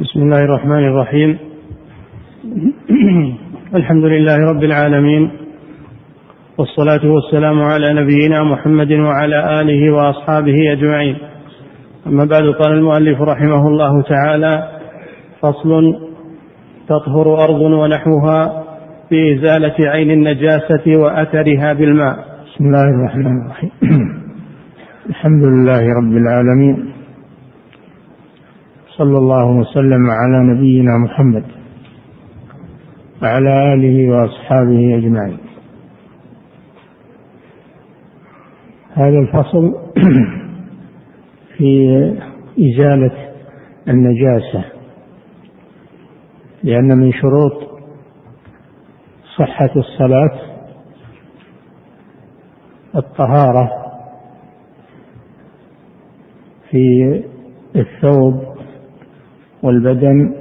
[0.00, 1.38] بسم الله الرحمن الرحيم.
[3.74, 5.30] الحمد لله رب العالمين.
[6.58, 11.16] والصلاة والسلام على نبينا محمد وعلى آله وأصحابه أجمعين.
[12.06, 14.68] أما بعد قال المؤلف رحمه الله تعالى
[15.42, 15.94] فصل
[16.88, 18.64] تطهر أرض ونحوها
[19.10, 22.16] بإزالة عين النجاسة وأثرها بالماء.
[22.46, 23.70] بسم الله الرحمن الرحيم.
[25.08, 26.97] الحمد لله رب العالمين.
[28.98, 31.44] صلى الله وسلم على نبينا محمد
[33.22, 35.38] وعلى آله وأصحابه أجمعين.
[38.92, 39.74] هذا الفصل
[41.56, 41.88] في
[42.58, 43.28] إزالة
[43.88, 44.64] النجاسة
[46.62, 47.68] لأن من شروط
[49.38, 50.40] صحة الصلاة
[52.96, 53.70] الطهارة
[56.70, 57.24] في
[57.76, 58.47] الثوب
[59.62, 60.34] والبدن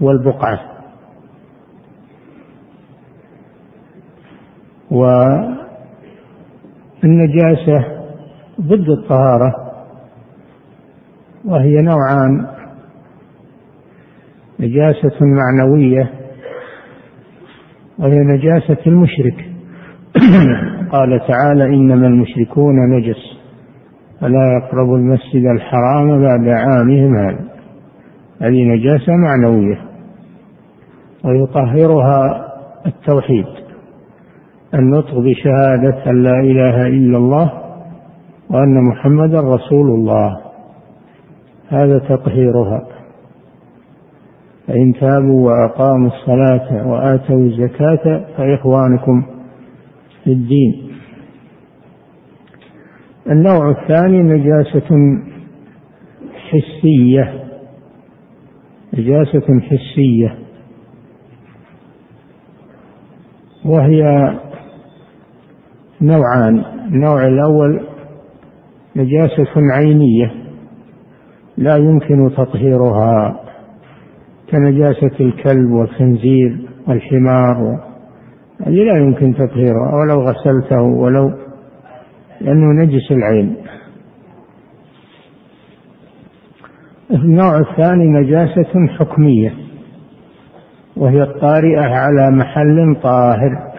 [0.00, 0.60] والبقعة.
[7.02, 7.84] والنجاسة
[8.60, 9.52] ضد الطهارة
[11.44, 12.46] وهي نوعان.
[14.60, 16.10] نجاسة معنوية
[17.98, 19.44] وهي نجاسة المشرك.
[20.92, 23.38] قال تعالى إنما المشركون نجس
[24.20, 27.47] فلا يقربوا المسجد الحرام بعد عامهم هذا.
[28.40, 29.78] هذه نجاسة معنوية
[31.24, 32.48] ويطهرها
[32.86, 33.46] التوحيد
[34.74, 37.52] النطق بشهادة أن لا إله إلا الله
[38.50, 40.40] وأن محمدا رسول الله.
[41.68, 42.86] هذا تطهيرها.
[44.66, 49.22] فإن تابوا وأقاموا الصلاة وآتوا الزكاة فإخوانكم
[50.24, 50.88] في الدين.
[53.30, 55.18] النوع الثاني نجاسة
[56.50, 57.47] حسية.
[58.94, 60.38] نجاسة حسية.
[63.64, 64.02] وهي
[66.00, 66.64] نوعان.
[66.88, 67.80] النوع الأول
[68.96, 70.32] نجاسة عينية.
[71.56, 73.40] لا يمكن تطهيرها.
[74.50, 77.88] كنجاسة الكلب والخنزير والحمار.
[78.66, 79.94] هذه لا يمكن تطهيرها.
[79.94, 81.30] ولو غسلته ولو
[82.40, 83.56] لأنه نجس العين.
[87.10, 89.54] النوع الثاني نجاسة حكمية
[90.96, 93.72] وهي الطارئة على محل طاهر.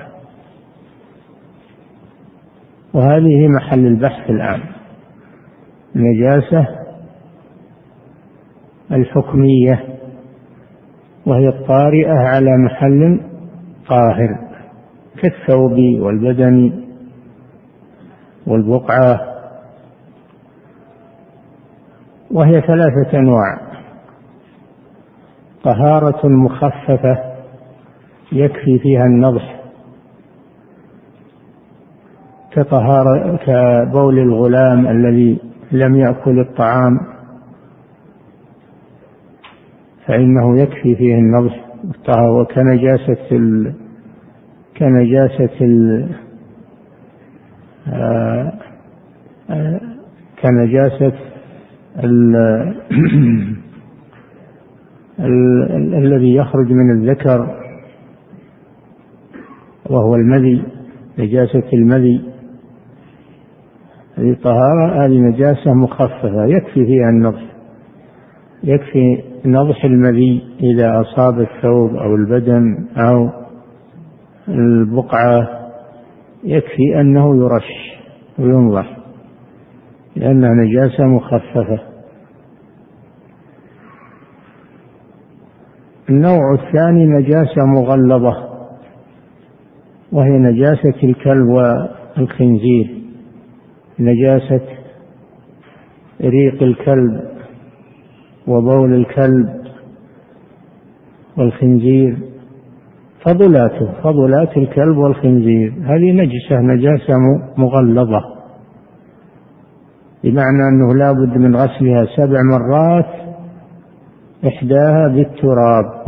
[2.93, 4.61] وهذه محل البحث الآن.
[5.95, 6.67] النجاسة
[8.91, 9.83] الحكمية
[11.25, 13.21] وهي الطارئة على محل
[13.89, 14.37] طاهر
[15.21, 16.83] كالثوب والبدن
[18.47, 19.28] والبقعة.
[22.31, 23.57] وهي ثلاثة أنواع.
[25.63, 27.17] طهارة مخففة
[28.31, 29.59] يكفي فيها النضح
[32.51, 35.39] كطهارة كبول الغلام الذي
[35.71, 36.99] لم يأكل الطعام
[40.05, 41.65] فإنه يكفي فيه النضح
[42.39, 43.73] وكنجاسة ال
[44.77, 46.09] كنجاسة ال
[47.87, 48.53] آه،
[49.49, 49.81] آه،
[50.41, 51.28] كنجاسة
[52.03, 52.35] ال
[55.19, 57.59] ال الذي يخرج من الذكر
[59.89, 60.63] وهو المذي
[61.19, 62.21] نجاسة المذي.
[64.17, 67.43] هذه طهارة هذه نجاسة مخففة يكفي فيها النضح.
[68.63, 73.29] يكفي نضح المذي إذا أصاب الثوب أو البدن أو
[74.47, 75.47] البقعة.
[76.43, 77.99] يكفي أنه يرش
[78.39, 78.97] وينضح
[80.15, 81.88] لأنها نجاسة مخففة.
[86.09, 88.49] النوع الثاني نجاسة مغلظة
[90.11, 93.01] وهي نجاسة الكلب والخنزير
[93.99, 94.61] نجاسة
[96.21, 97.21] ريق الكلب
[98.47, 99.59] وبول الكلب
[101.37, 102.17] والخنزير
[103.25, 107.13] فضلاته فضلات الكلب والخنزير هذه نجسة نجاسة
[107.57, 108.21] مغلظة.
[110.23, 113.05] بمعنى أنه لا بد من غسلها سبع مرات
[114.47, 115.98] إحداها بالتراب.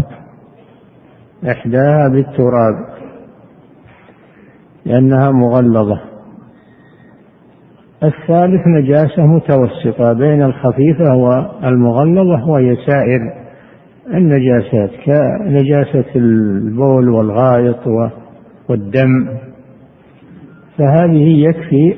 [1.49, 2.75] إحداها بالتراب
[4.85, 6.01] لأنها مغلظة.
[8.03, 13.33] الثالث نجاسة متوسطة بين الخفيفة والمغلظة وهي سائر
[14.13, 17.87] النجاسات كنجاسة البول والغائط
[18.69, 19.37] والدم.
[20.77, 21.95] فهذه يكفي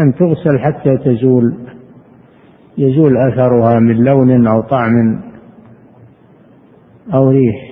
[0.00, 1.54] أن تغسل حتى تزول
[2.78, 5.20] يزول أثرها من لون أو طعم
[7.14, 7.69] أو ريح.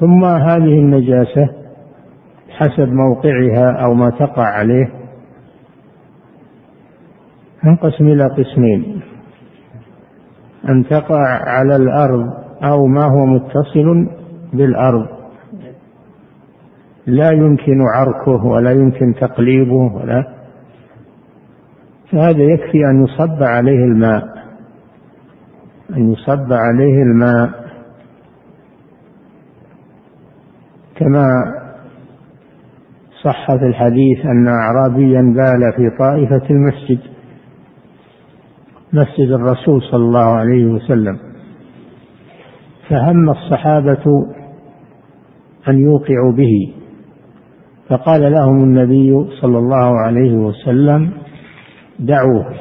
[0.00, 1.48] ثم هذه النجاسة
[2.48, 4.90] حسب موقعها أو ما تقع عليه
[7.62, 9.00] تنقسم إلى قسمين.
[10.68, 12.26] أن تقع على الأرض
[12.62, 14.08] أو ما هو متصل
[14.52, 15.06] بالأرض.
[17.06, 20.24] لا يمكن عركه ولا يمكن تقليبه ولا.
[22.12, 24.24] فهذا يكفي أن يصب عليه الماء.
[25.96, 27.65] أن يصب عليه الماء.
[30.98, 31.28] كما
[33.22, 36.98] صح في الحديث أن أعرابيا بال في طائفة المسجد
[38.92, 41.18] مسجد الرسول صلى الله عليه وسلم.
[42.88, 44.26] فهم الصحابة
[45.68, 46.74] أن يوقعوا به.
[47.88, 51.10] فقال لهم النبي صلى الله عليه وسلم
[51.98, 52.54] دعوه.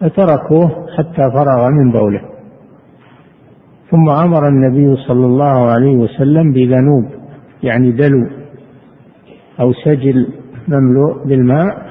[0.00, 2.20] فتركوه حتى فرغ من بوله.
[3.90, 7.17] ثم أمر النبي صلى الله عليه وسلم بذنوب.
[7.62, 8.28] يعني دلو
[9.60, 10.26] أو سجل
[10.68, 11.88] مملوء بالماء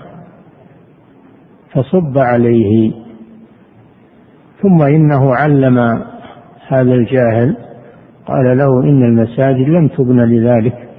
[1.73, 2.93] فصب عليه.
[4.61, 5.77] ثم إنه علم
[6.67, 7.57] هذا الجاهل
[8.27, 10.89] قال له إن المساجد لم تبنى لذلك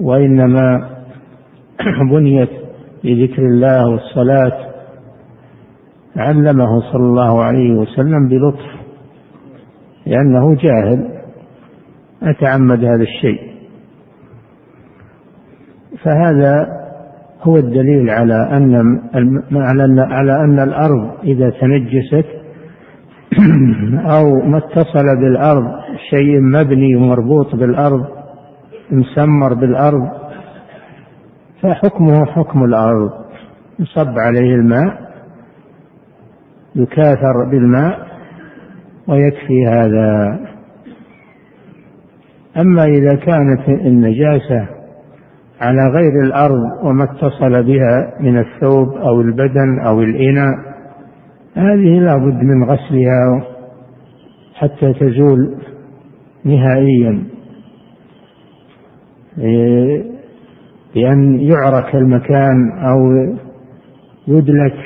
[0.00, 0.90] وإنما
[2.12, 2.50] بنيت
[3.04, 4.70] لذكر الله والصلاة.
[6.16, 8.80] علمه صلى الله عليه وسلم بلطف
[10.06, 11.20] لأنه جاهل
[12.22, 13.49] أتعمد هذا الشيء.
[16.04, 16.80] فهذا
[17.42, 19.00] هو الدليل على أن
[20.12, 22.26] على أن الأرض إذا تنجست
[24.14, 25.64] أو ما اتصل بالأرض
[26.10, 28.06] شيء مبني ومربوط بالأرض
[28.90, 30.08] مسمر بالأرض
[31.62, 33.10] فحكمه حكم الأرض.
[33.78, 35.10] يصب عليه الماء
[36.74, 38.06] يكاثر بالماء
[39.08, 40.38] ويكفي هذا.
[42.60, 44.79] أما إذا كانت النجاسة
[45.60, 50.54] على غير الأرض وما اتصل بها من الثوب أو البدن أو الإناء
[51.56, 53.44] هذه لا بد من غسلها
[54.54, 55.56] حتى تزول
[56.44, 57.24] نهائيا.
[60.94, 63.10] بأن يعرك المكان أو
[64.28, 64.76] يدلك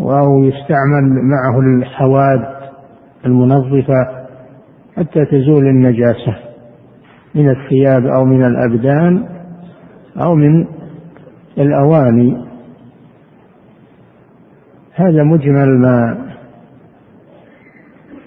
[0.00, 2.44] أو يستعمل معه الحواد
[3.26, 4.26] المنظفة
[4.96, 6.47] حتى تزول النجاسة.
[7.34, 9.28] من الثياب أو من الأبدان
[10.22, 10.66] أو من
[11.58, 12.44] الأواني.
[14.94, 16.18] هذا مجمل ما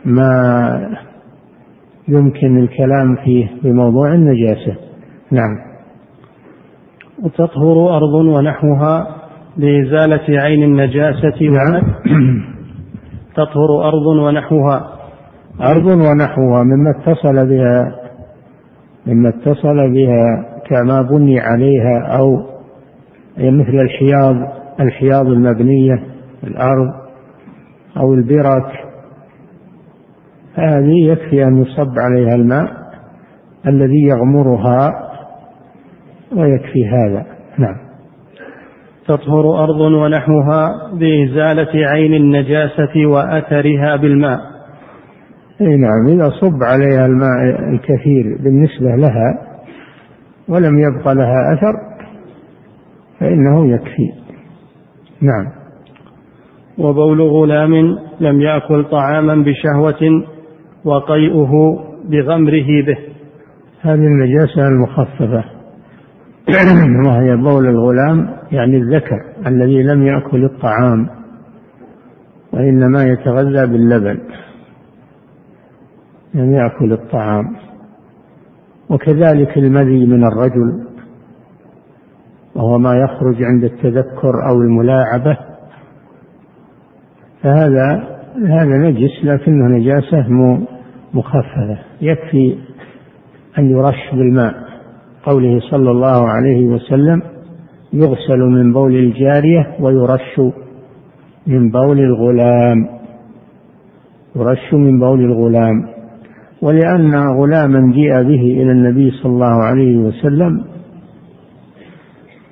[0.06, 0.98] ما
[2.08, 4.76] يمكن الكلام فيه بموضوع النجاسة.
[5.32, 5.72] نعم.
[7.24, 9.08] وتطهر أرض ونحوها
[9.58, 11.82] لإزالة عين النجاسة نعم.
[13.36, 14.92] تطهر أرض ونحوها.
[15.62, 18.01] أرض ونحوها مما اتصل بها
[19.08, 22.52] مما اتصل بها كما بني عليها أو
[23.38, 24.36] مثل الحياض
[24.80, 26.04] الحياض المبنية
[26.44, 26.94] الأرض
[27.98, 28.92] أو البرك
[30.56, 32.82] هذه يكفي أن يصب عليها الماء
[33.68, 35.12] الذي يغمرها
[36.36, 37.26] ويكفي هذا.
[37.58, 37.76] نعم.
[39.08, 44.40] تطهر أرض ونحوها بإزالة عين النجاسة وأثرها بالماء.
[45.62, 49.52] أي نعم إذا صب عليها الماء الكثير بالنسبة لها
[50.48, 51.74] ولم يبق لها أثر
[53.20, 54.12] فإنه يكفي.
[55.22, 55.48] نعم.
[56.78, 57.72] وبول غلام
[58.20, 60.26] لم يأكل طعاما بشهوة
[60.86, 61.52] وقيئه
[62.06, 62.98] بغمره به.
[63.82, 65.44] هذه النجاسة المخففة.
[67.08, 71.08] وهي بول الغلام يعني الذكر الذي لم يأكل الطعام
[72.54, 74.20] وإنما يتغذى باللبن.
[76.34, 77.56] لم يأكل الطعام.
[78.90, 80.84] وكذلك المذي من الرجل
[82.56, 85.38] وهو ما يخرج عند التذكر أو الملاعبة.
[87.44, 90.30] فهذا هذا نجس لكنه نجاسة
[91.14, 91.80] مخففة.
[92.02, 92.58] يكفي
[93.58, 94.54] أن يرش بالماء.
[95.24, 97.22] قوله صلى الله عليه وسلم
[97.94, 100.42] يغسل من بول الجارية ويرش
[101.48, 102.88] من بول الغلام.
[104.36, 106.01] يرش من بول الغلام.
[106.62, 110.64] ولأن غلاما جيء به إلى النبي صلى الله عليه وسلم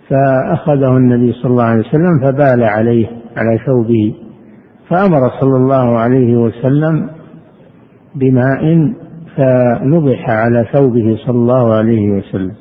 [0.10, 4.16] فأخذه النبي صلى الله عليه وسلم فبال عليه على ثوبه
[4.89, 7.10] فأمر صلى الله عليه وسلم
[8.16, 8.94] بماء
[9.36, 12.56] فنضح على ثوبه صلى الله عليه وسلم.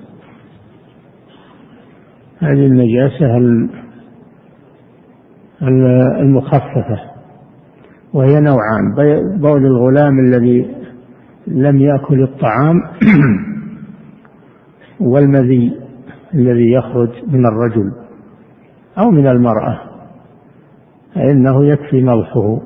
[2.38, 3.36] هذه النجاسة
[6.20, 7.00] المخففة
[8.12, 8.94] وهي نوعان
[9.40, 10.77] بول الغلام الذي
[11.50, 12.80] لم يأكل الطعام
[15.12, 15.76] والمذي
[16.34, 17.92] الذي يخرج من الرجل
[18.98, 19.80] أو من المرأة
[21.14, 22.60] فإنه يكفي نضحه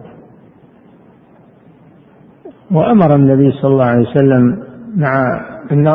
[2.70, 4.62] وأمر النبي صلى الله عليه وسلم
[4.96, 5.40] مع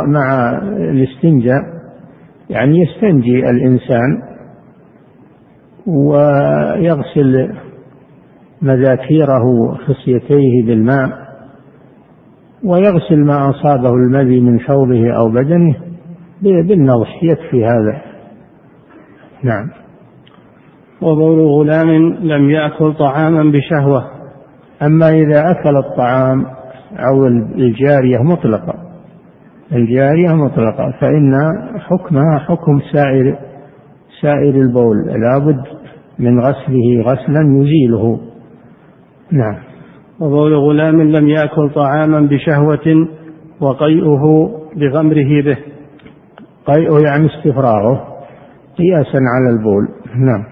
[0.08, 1.62] مع الاستنجاء
[2.50, 4.22] يعني يستنجي الإنسان
[5.88, 7.54] ويغسل
[8.62, 11.27] مذاكيره خصيتيه بالماء.
[12.68, 15.76] ويغسل ما أصابه المذي من ثوبه أو بدنه
[16.42, 18.02] بالنضح يكفي هذا.
[19.44, 19.70] نعم.
[21.02, 24.04] وبول غلام لم يأكل طعاما بشهوة.
[24.82, 26.46] أما إذا أكل الطعام
[26.92, 28.74] أو الجارية مطلقة
[29.72, 31.34] الجارية مطلقة فإن
[31.80, 33.38] حكمها حكم سائر
[34.22, 34.98] سائر البول.
[35.08, 35.62] لابد
[36.20, 38.20] من غسله غسلا يزيله.
[39.32, 39.77] نعم.
[40.20, 43.08] وبول غلام لم يأكل طعاما بشهوة
[43.62, 45.58] وقيئه بغمره به.
[46.66, 48.08] قيئه يعني استفراغه
[48.78, 50.44] قياسا على البول نعم.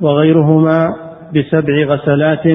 [0.00, 0.88] وغيرهما
[1.34, 2.46] بسبع غسلات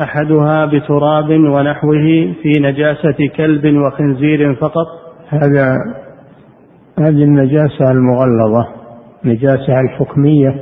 [0.00, 4.86] أحدها بتراب ونحوه في نجاسة كلب وخنزير فقط.
[5.28, 5.76] هذا
[6.98, 8.68] هذه النجاسة المغلظة
[9.24, 10.54] نجاسة الحكمية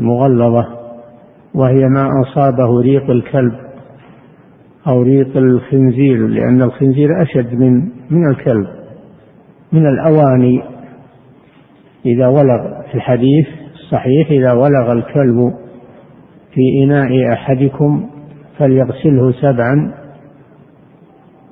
[0.00, 0.66] المغلظة
[1.54, 3.69] وهي ما أصابه ريق الكلب.
[4.86, 8.66] أو ريق الخنزير لأن الخنزير أشد من من الكلب
[9.72, 10.62] من الأواني.
[12.06, 15.54] إذا ولغ في الحديث الصحيح إذا ولغ الكلب
[16.54, 18.06] في إناء أحدكم
[18.58, 19.94] فليغسله سبعا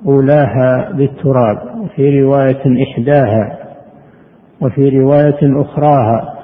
[0.07, 1.59] أولاها بالتراب.
[1.81, 3.59] وفي رواية إحداها
[4.61, 6.35] وفي رواية أخراها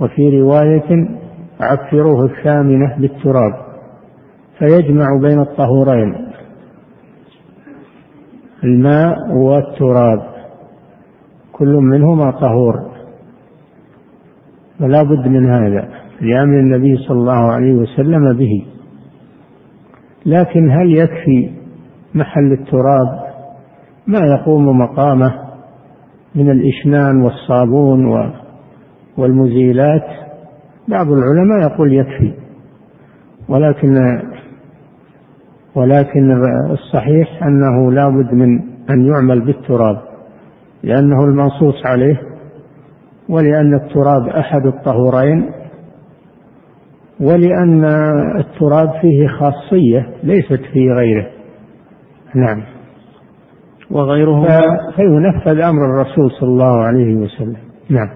[0.00, 1.08] وفي رواية
[1.60, 3.65] عفروه الثامنة بالتراب.
[4.58, 6.26] فيجمع بين الطهورين.
[8.64, 10.22] الماء والتراب.
[11.52, 12.74] كل منهما طهور.
[14.80, 15.88] ولا بد من هذا
[16.20, 18.66] لأمر النبي صلى الله عليه وسلم به.
[20.26, 21.50] لكن هل يكفي
[22.14, 23.26] محل التراب؟
[24.06, 25.34] ما يقوم مقامه
[26.34, 28.32] من الإشنان والصابون
[29.18, 30.06] والمزيلات؟
[30.88, 32.34] بعض العلماء يقول يكفي.
[33.48, 33.94] ولكن
[35.76, 36.32] ولكن
[36.70, 38.58] الصحيح أنه لا بد من
[38.90, 39.96] أن يعمل بالتراب
[40.82, 42.20] لأنه المنصوص عليه
[43.28, 45.50] ولأن التراب أحد الطهورين
[47.20, 47.84] ولأن
[48.38, 51.26] التراب فيه خاصية ليست في غيره.
[52.34, 52.62] نعم.
[53.90, 54.60] وغيرهما؟
[54.96, 57.56] فينفذ أمر الرسول صلى الله عليه وسلم.
[57.90, 58.08] نعم.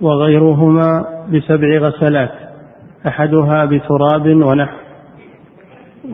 [0.00, 2.30] وغيرهما بسبع غسلات
[3.06, 4.87] أحدها بتراب ونحو.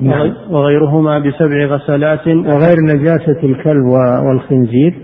[0.02, 0.34] نعم.
[0.50, 2.26] وغيرهما بسبع غسلات.
[2.26, 3.84] وغير نجاسة الكلب
[4.26, 4.94] والخنزير.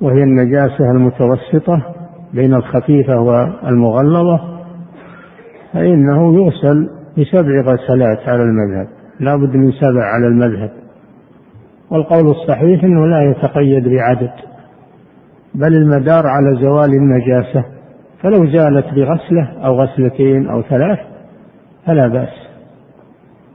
[0.00, 1.94] وهي النجاسة المتوسطة
[2.34, 4.40] بين الخفيفة والمغلظة.
[5.72, 6.88] فإنه يغسل
[7.18, 8.86] بسبع غسلات على المذهب.
[9.20, 10.70] لا بد من سبع على المذهب.
[11.90, 14.32] والقول الصحيح أنه لا يتقيد بعدد.
[15.54, 17.64] بل المدار على زوال النجاسة.
[18.22, 20.98] فلو زالت بغسلة أو غسلتين أو ثلاث
[21.86, 22.43] فلا بأس.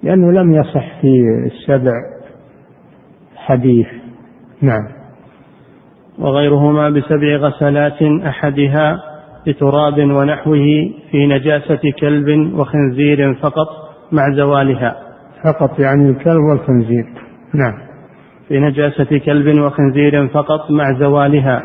[0.04, 1.92] لأنه لم يصح في السبع
[3.36, 3.88] حديث.
[4.62, 4.88] نعم.
[6.20, 9.00] وغيرهما بسبع غسلات أحدها
[9.48, 10.66] بتراب ونحوه
[11.12, 13.68] في نجاسة كلب وخنزير فقط
[14.12, 14.96] مع زوالها.
[15.44, 17.06] فقط يعني الكلب والخنزير.
[17.54, 17.74] نعم.
[18.48, 21.64] في نجاسة كلب وخنزير فقط مع زوالها.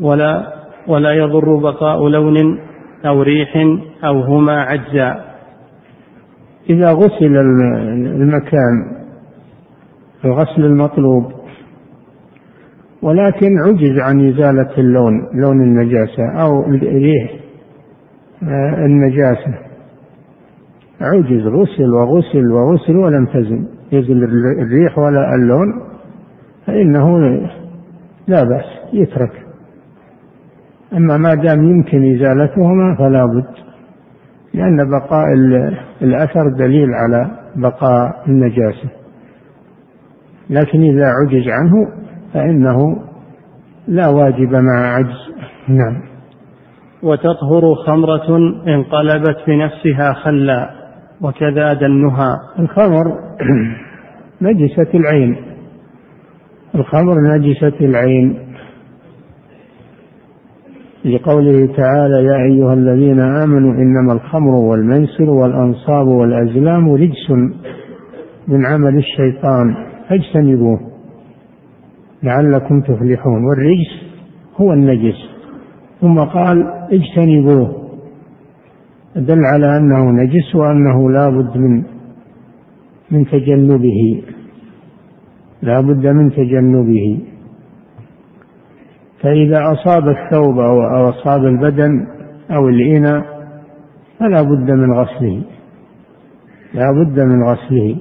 [0.00, 0.52] ولا
[0.86, 2.60] ولا يضر بقاء لون
[3.06, 3.56] أو ريح
[4.04, 5.25] أو هما عجزا
[6.70, 7.36] إذا غسل
[8.22, 8.96] المكان
[10.24, 11.32] الغسل المطلوب.
[13.02, 17.30] ولكن عجز عن إزالة اللون لون النجاسة أو ريح
[18.42, 19.54] آه، النجاسة.
[21.00, 23.66] عجز غسل وغسل وغسل ولم تزل.
[23.92, 24.24] يزل
[24.62, 25.82] الريح ولا اللون
[26.66, 27.18] فإنه
[28.28, 29.32] لا بأس يترك.
[30.92, 33.65] أما ما دام يمكن إزالتهما فلا بد.
[34.56, 35.26] لأن بقاء
[36.02, 38.88] الأثر دليل على بقاء النجاسة.
[40.50, 41.72] لكن إذا عجز عنه
[42.34, 43.02] فإنه
[43.88, 45.32] لا واجب مع عجز.
[45.68, 46.02] نعم.
[47.02, 48.36] وتطهر خمرة
[48.68, 50.70] انقلبت بنفسها خلا
[51.20, 52.36] وكذا دنها.
[52.58, 53.04] الخمر
[54.42, 55.36] نجسة العين.
[56.74, 58.45] الخمر نجسة العين.
[61.04, 67.30] لقوله تعالى يا أيها الذين آمنوا إنما الخمر والميسر والأنصاب والأزلام رجس
[68.48, 69.74] من عمل الشيطان
[70.08, 70.80] فاجتنبوه
[72.22, 73.44] لعلكم تفلحون.
[73.44, 73.92] والرجس
[74.56, 75.16] هو النجس.
[76.00, 77.86] ثم قال اجتنبوه.
[79.16, 81.82] دل على أنه نجس وأنه لا بد من
[83.10, 84.22] من تجنبه.
[85.62, 87.18] لا بد من تجنبه.
[89.22, 92.06] فإذا أصاب الثوب أو أصاب البدن
[92.50, 93.22] أو الإناء
[94.18, 95.42] فلا بد من غسله.
[96.74, 97.96] لا بد من غسله.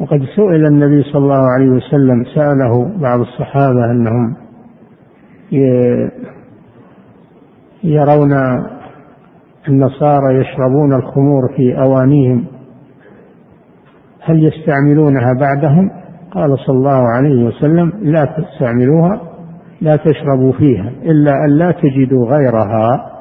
[0.00, 4.36] وقد سئل النبي صلى الله عليه وسلم سأله بعض الصحابة أنهم
[7.84, 8.32] يرون
[9.68, 12.44] النصارى يشربون الخمور في أوانيهم
[14.20, 15.90] هل يستعملونها بعدهم؟
[16.30, 19.20] قال صلى الله عليه وسلم لا تستعملوها
[19.80, 23.12] لا تشربوا فيها إلا أن لا تجدوا غيرها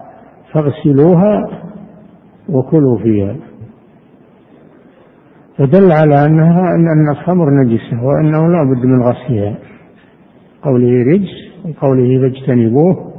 [0.54, 1.50] فاغسلوها
[2.50, 3.36] وكلوا فيها.
[5.58, 9.56] فدل على أنها أن الخمر نجسة وأنه لا بد من غسلها.
[10.62, 11.32] قوله رجس
[11.66, 13.14] وقوله فاجتنبوه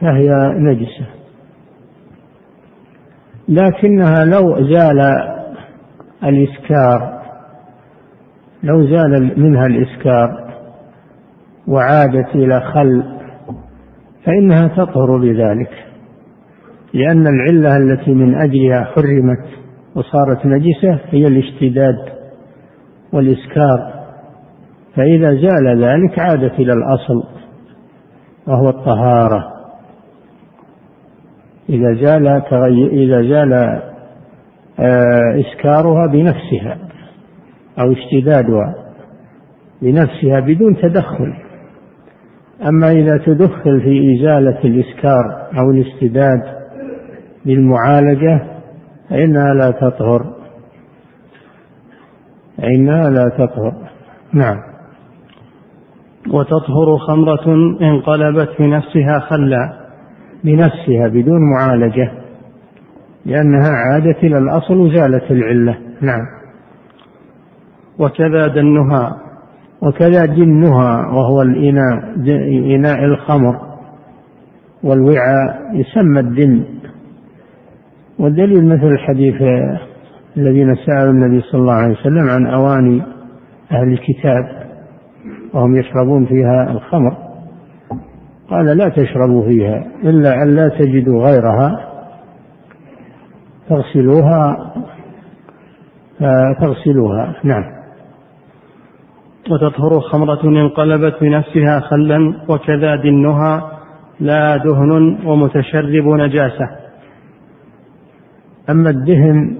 [0.00, 1.06] فهي نجسة.
[3.48, 5.00] لكنها لو زال
[6.24, 7.22] الإسكار
[8.62, 10.45] لو زال منها الإسكار
[11.68, 13.02] وعادت إلى خل
[14.24, 15.70] فإنها تطهر بذلك
[16.94, 19.44] لأن العلة التي من أجلها حرمت
[19.94, 21.98] وصارت نجسة هي الاشتداد
[23.12, 23.96] والإسكار
[24.96, 27.24] فإذا زال ذلك عادت إلى الأصل
[28.46, 29.52] وهو الطهارة.
[31.68, 33.52] إذا زال تغير إذا زال
[34.80, 36.78] آه، إسكارها بنفسها
[37.78, 38.74] أو اشتدادها
[39.82, 41.45] بنفسها بدون تدخل.
[42.62, 46.42] أما إذا تدخل في إزالة الإسكار أو الاستداد
[47.44, 48.40] بالمعالجة
[49.10, 50.36] فإنها لا تطهر.
[52.56, 53.72] فإنها لا تطهر.
[54.32, 54.56] نعم.
[56.30, 59.86] وتطهر خمرة انقلبت بنفسها خلا.
[60.44, 62.12] بنفسها بدون معالجة
[63.26, 65.78] لأنها عادت إلى الأصل وزالت العلة.
[66.00, 66.26] نعم.
[67.98, 69.25] وكذا دنها.
[69.82, 72.14] وكذا دنها وهو الإناء
[72.76, 73.60] إناء الخمر
[74.82, 76.64] والوعاء يسمى الدن.
[78.18, 79.34] والدليل مثل الحديث
[80.36, 83.02] الذين سألوا النبي صلى الله عليه وسلم عن أواني
[83.72, 84.66] أهل الكتاب
[85.54, 87.16] وهم يشربون فيها الخمر
[88.50, 91.86] قال لا تشربوا فيها إلا أن لا تجدوا غيرها
[93.68, 94.72] تغسلوها
[96.60, 97.75] تغسلوها نعم.
[99.50, 103.70] وتطهر خمرة انقلبت بنفسها خلا وكذا دنها
[104.20, 106.68] لا دهن ومتشرب نجاسة.
[108.70, 109.56] أما الدهن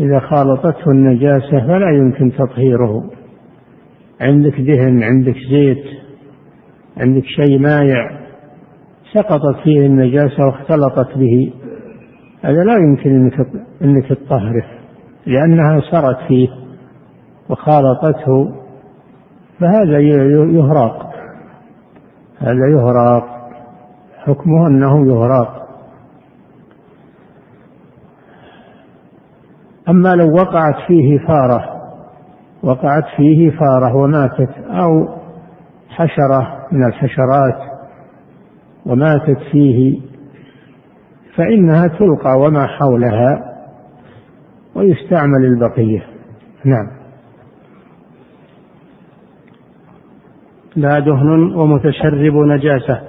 [0.00, 3.10] إذا خالطته النجاسة فلا يمكن تطهيره.
[4.20, 5.84] عندك دهن عندك زيت
[6.96, 8.20] عندك شيء مايع
[9.14, 11.52] سقطت فيه النجاسة واختلطت به.
[12.42, 13.30] هذا لا يمكن
[13.82, 14.64] انك تطهره
[15.26, 16.48] لأنها سرت فيه.
[17.50, 18.54] وخالطته
[19.60, 19.98] فهذا
[20.52, 21.10] يهراق.
[22.38, 23.24] هذا يهراق.
[24.18, 25.68] حكمه أنه يهراق.
[29.88, 31.80] أما لو وقعت فيه فارة
[32.62, 35.08] وقعت فيه فارة وماتت أو
[35.88, 37.58] حشرة من الحشرات
[38.86, 40.00] وماتت فيه
[41.36, 43.56] فإنها تلقى وما حولها
[44.74, 46.02] ويستعمل البقية.
[46.64, 46.99] نعم.
[50.76, 53.00] لا دهن ومتشرب نجاسة.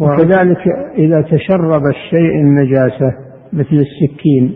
[0.00, 0.58] وكذلك
[0.98, 3.12] إذا تشرب الشيء النجاسة
[3.52, 4.54] مثل السكين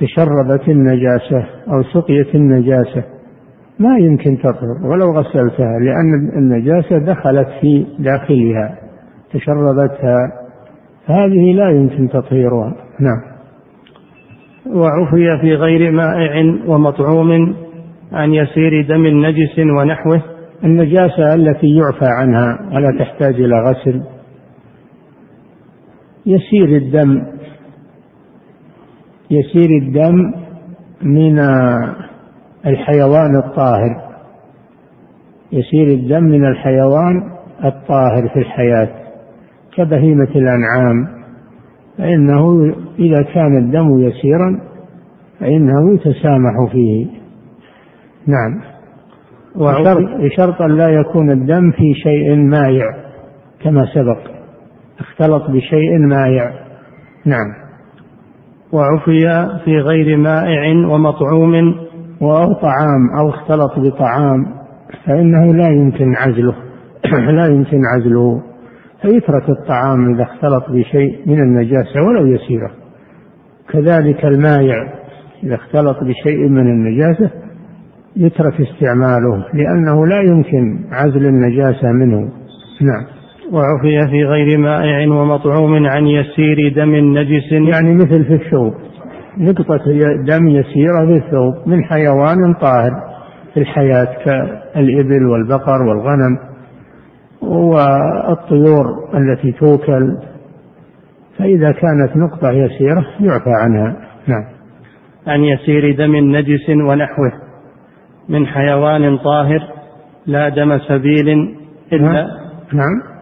[0.00, 3.04] تشربت النجاسة أو سقيت النجاسة
[3.78, 8.78] ما يمكن تطهر ولو غسلتها لأن النجاسة دخلت في داخلها
[9.32, 10.18] تشربتها.
[11.06, 12.74] هذه لا يمكن تطهيرها.
[13.00, 13.34] نعم.
[14.66, 17.54] وعفي في غير مائع ومطعوم
[18.12, 20.33] عن يسير دم نجس ونحوه.
[20.64, 24.02] النجاسة التي يعفى عنها ولا تحتاج إلى غسل
[26.26, 27.26] يسير الدم
[29.30, 30.32] يسير الدم
[31.02, 31.38] من
[32.66, 34.04] الحيوان الطاهر
[35.52, 37.30] يسير الدم من الحيوان
[37.64, 38.88] الطاهر في الحياة
[39.76, 41.24] كبهيمة الأنعام.
[41.98, 44.60] فإنه إذا كان الدم يسيرا
[45.40, 47.06] فإنه يتسامح فيه.
[48.26, 48.73] نعم.
[49.56, 52.86] بشرط, أن لا يكون الدم في شيء مائع
[53.64, 54.18] كما سبق.
[54.98, 56.52] اختلط بشيء مائع
[57.24, 57.54] نعم.
[58.72, 61.54] وعفي في غير مائع ومطعوم.
[62.22, 64.46] أو طعام أو اختلط بطعام
[65.06, 66.54] فإنه لا يمكن عزله.
[67.38, 68.42] لا يمكن عزله.
[69.02, 72.70] فيترك الطعام إذا اختلط بشيء من النجاسة ولو يسيرة.
[73.72, 74.92] كذلك المائع
[75.42, 77.43] إذا اختلط بشيء من النجاسة
[78.16, 82.20] يترك استعماله لأنه لا يمكن عزل النجاسة منه.
[82.80, 83.04] نعم.
[83.52, 87.52] وعفي في غير مائع ومطعوم عن يسير دم نجس.
[87.52, 88.74] يعني مثل في الثوب.
[89.38, 89.80] نقطة
[90.26, 92.90] دم يسيرة في الثوب من حيوان طاهر
[93.54, 96.38] في الحياة كالإبل والبقر والغنم.
[97.42, 100.16] والطيور التي توكل.
[101.38, 103.96] فإذا كانت نقطة يسيرة يعفى عنها.
[104.26, 104.44] نعم.
[105.26, 107.43] عن يسير دم نجس ونحوه.
[108.28, 109.68] من حيوان طاهر
[110.26, 111.28] لا دم سبيل
[111.92, 112.26] إلا نعم,
[112.72, 113.14] نعم.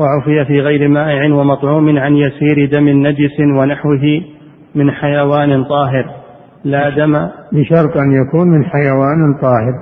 [0.00, 4.22] وعفي في غير مائع ومطعوم عن يسير دم نجس ونحوه
[4.74, 6.10] من حيوان طاهر.
[6.64, 7.12] لا دم
[7.52, 9.72] بشرط أن يكون من حيوان طاهر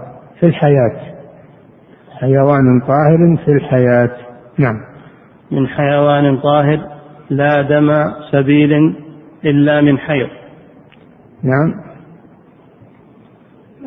[0.41, 1.15] في الحياة.
[2.21, 4.11] حيوان طاهر في الحياة.
[4.59, 4.77] نعم.
[5.51, 6.81] من حيوان طاهر
[7.31, 8.97] لا دم سبيل
[9.45, 10.29] إلا من حيض.
[11.43, 11.84] نعم.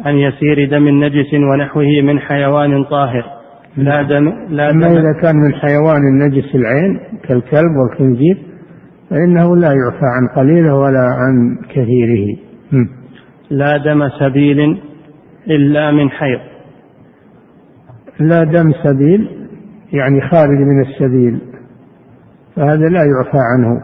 [0.05, 3.23] عن يسير دم نجس ونحوه من حيوان طاهر.
[3.77, 8.38] لا دم لا أما إذا كان من حيوان النجس العين كالكلب والخنزير
[9.10, 12.38] فإنه لا يعفى عن قليله ولا عن كثيره.
[13.49, 14.81] لا دم سبيل
[15.49, 16.39] إلا من حيض.
[18.19, 19.47] لا دم سبيل
[19.93, 21.41] يعني خارج من السبيل
[22.55, 23.81] فهذا لا يعفى عنه.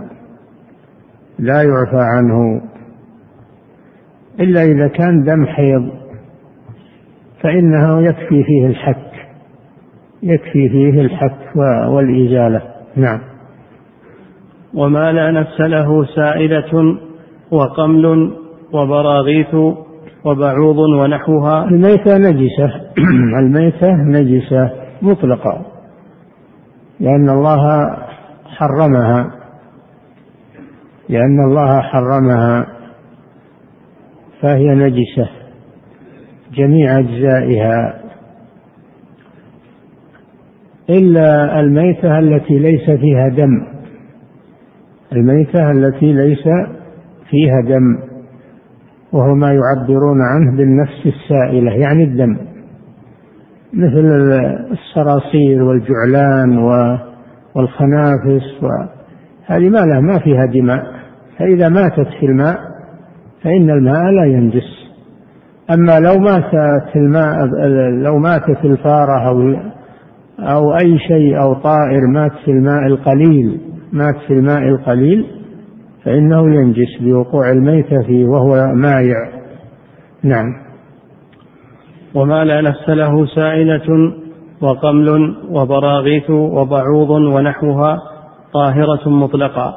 [1.40, 2.62] لا يعفى عنه.
[4.40, 6.03] إلا إذا كان دم حيض.
[7.44, 9.14] فإنه يكفي فيه الحك
[10.24, 11.56] يكفي فيه الحك
[11.88, 12.62] والإزالة.
[12.96, 13.20] نعم.
[14.74, 16.98] وما لا نفس له سائلة
[17.52, 18.32] وقمل
[18.74, 19.56] وبراغيث
[20.26, 21.64] وبعوض ونحوها.
[21.64, 22.82] الميتة نجسة.
[23.40, 25.66] الميتة نجسة مطلقة
[27.00, 27.96] لأن الله
[28.46, 29.32] حرمها.
[31.10, 32.68] لأن الله حرمها
[34.42, 35.43] فهي نجسة.
[36.56, 38.04] جميع أجزائها.
[40.90, 43.68] إلا الميتة التي ليس فيها دم.
[45.14, 46.44] الميتة التي ليس
[47.30, 48.00] فيها دم.
[49.12, 52.38] وهو ما يعبرون عنه بالنفس السائلة يعني الدم.
[53.74, 54.06] مثل
[54.72, 56.58] الصراصير والجعلان
[57.56, 58.64] والخنافس
[59.46, 60.84] هذه ما لها ما فيها دماء.
[61.40, 62.58] فإذا ماتت في الماء
[63.44, 64.83] فإن الماء لا ينجس.
[65.72, 67.48] أما لو ماتت الماء
[68.04, 69.56] لو ماتت الفارة أو
[70.40, 73.62] أو أي شيء أو طائر مات في الماء القليل
[73.94, 75.26] مات في الماء القليل
[76.06, 79.18] فإنه ينجس بوقوع الميتة فيه وهو مايع.
[80.24, 80.46] نعم.
[82.16, 84.14] وما لا نفس له سائلة
[84.62, 87.98] وقمل وبراغيث وبعوض ونحوها
[88.54, 89.76] طاهرة مطلقة.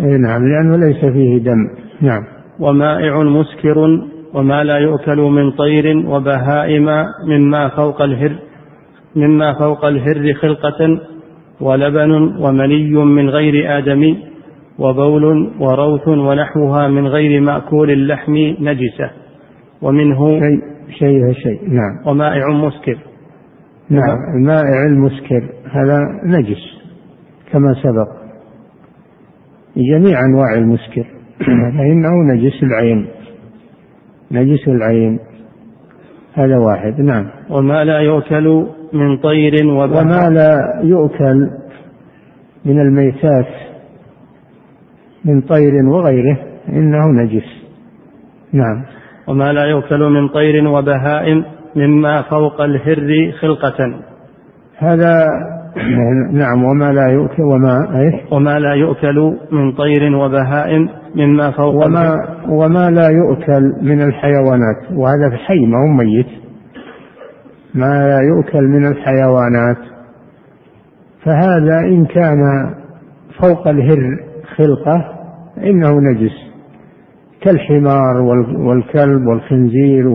[0.00, 1.68] إيه نعم لأنه ليس فيه دم.
[2.00, 2.22] نعم.
[2.60, 3.86] ومائع مسكر
[4.34, 6.86] وما لا يؤكل من طير وبهائم
[7.28, 8.32] مما فوق الهر
[9.16, 11.00] مما فوق الهر خلقة
[11.60, 14.18] ولبن ومني من غير آدمي
[14.78, 19.10] وبول وروث ونحوها من غير مأكول اللحم نجسة
[19.82, 22.06] ومنه شيء شيء شيء نعم.
[22.06, 22.98] ومائع مسكر.
[23.90, 26.82] نعم المائع المسكر هذا نجس
[27.52, 28.22] كما سبق.
[29.76, 31.04] جميع أنواع المسكر
[31.78, 33.06] فإنه نجس العين.
[34.32, 35.18] نجس العين.
[36.34, 37.00] هذا واحد.
[37.00, 37.26] نعم.
[37.50, 41.50] وما لا يؤكل من طير وبحر وما لا يؤكل
[42.64, 43.46] من الميتات
[45.24, 47.62] من طير وغيره إنه نجس.
[48.52, 48.84] نعم.
[49.28, 51.44] وما لا يؤكل من طير وبهائم
[51.76, 53.94] مما فوق الهر خلقة.
[54.76, 55.26] هذا
[56.32, 62.16] نعم وما لا يؤكل وما إيش؟ وما لا يؤكل من طير وبهائم مما فوق وما
[62.48, 66.26] وما لا يؤكل من الحيوانات وهذا في حي ما هو ميت.
[67.74, 69.76] ما لا يؤكل من الحيوانات.
[71.24, 72.70] فهذا إن كان
[73.42, 74.18] فوق الهر
[74.56, 75.04] خلقة
[75.58, 76.52] إنه نجس.
[77.40, 78.20] كالحمار
[78.56, 80.08] والكلب والخنزير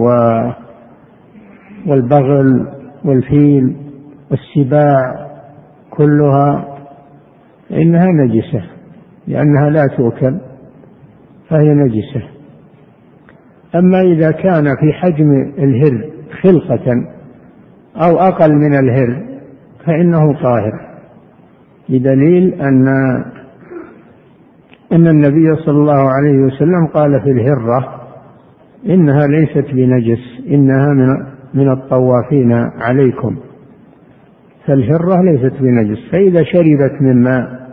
[1.87, 2.67] والبغل
[3.05, 3.75] والفيل
[4.31, 5.26] والسباع.
[5.97, 6.77] كلها
[7.71, 8.63] إنها نجسة
[9.27, 10.37] لأنها لا تؤكل
[11.49, 12.27] فهي نجسة.
[13.75, 16.09] أما إذا كان في حجم الهر
[16.41, 16.93] خلقة
[17.95, 19.25] أو أقل من الهر
[19.85, 20.87] فإنه طاهر.
[21.89, 22.87] بدليل أن
[24.91, 28.01] أن النبي صلى الله عليه وسلم قال في الهرة
[28.85, 31.07] إنها ليست بنجس إنها من
[31.53, 33.37] من الطوافين عليكم.
[34.67, 36.11] فالهرة ليست بنجس.
[36.11, 37.67] فإذا شربت من ماء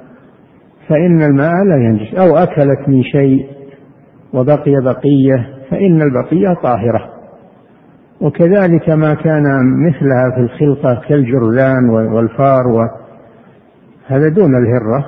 [0.89, 2.15] فإن الماء لا ينجس.
[2.15, 3.47] أو أكلت من شيء
[4.33, 7.15] وبقي بقية فإن البقية طاهرة.
[8.21, 9.45] وكذلك ما كان
[9.87, 12.81] مثلها في الخلقة كالجرذان والفار و
[14.07, 15.07] هذا دون الهرة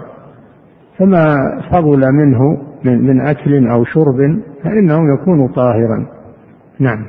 [0.98, 1.36] فما
[1.72, 2.40] فضل منه
[2.84, 4.16] من, من أكل أو شرب
[4.62, 6.06] فإنه يكون طاهرا.
[6.80, 7.06] نعم.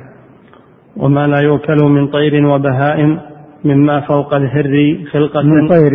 [0.96, 3.18] وما لا يؤكل من طير وبهائم
[3.68, 5.42] مما فوق الهر خلقة.
[5.42, 5.92] من طير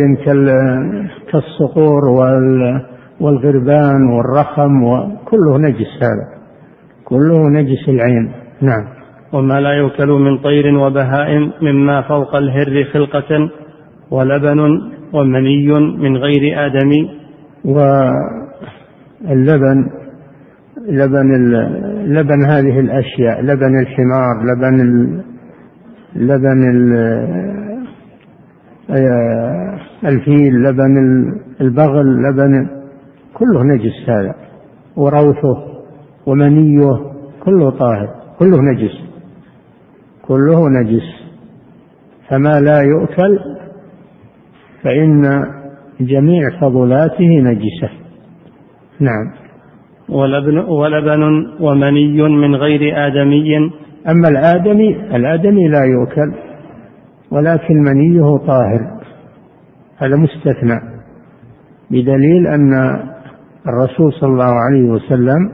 [1.30, 2.02] كالصقور
[3.20, 6.26] والغربان والرخم وكله نجس هذا.
[7.04, 8.32] كله نجس العين.
[8.62, 8.84] نعم.
[9.32, 13.50] وما لا يؤكل من طير وبهائم مما فوق الهر خلقة.
[14.10, 14.80] ولبن
[15.12, 17.10] ومني من غير آدمي
[19.24, 19.78] واللبن
[20.88, 21.28] لبن
[22.06, 24.76] لبن هذه الأشياء لبن الحمار لبن
[26.16, 26.92] لبن
[28.90, 30.96] آه، الفيل لبن
[31.60, 32.68] البغل لبن
[33.34, 34.34] كله نجس هذا.
[34.96, 35.64] وروثه
[36.26, 36.90] ومنيه
[37.44, 38.98] كله طاهر كله نجس
[40.22, 41.24] كله نجس.
[42.28, 43.38] فما لا يؤكل
[44.82, 45.44] فإن
[46.00, 47.90] جميع فضلاته نجسة.
[49.00, 49.44] نعم.
[50.08, 53.70] ولبن, ولبن ومني من غير آدمي
[54.08, 56.32] أما الآدمي الآدمي لا يؤكل
[57.30, 59.00] ولكن منيه طاهر
[59.98, 60.80] هذا مستثنى
[61.90, 62.72] بدليل أن
[63.66, 65.52] الرسول صلى الله عليه وسلم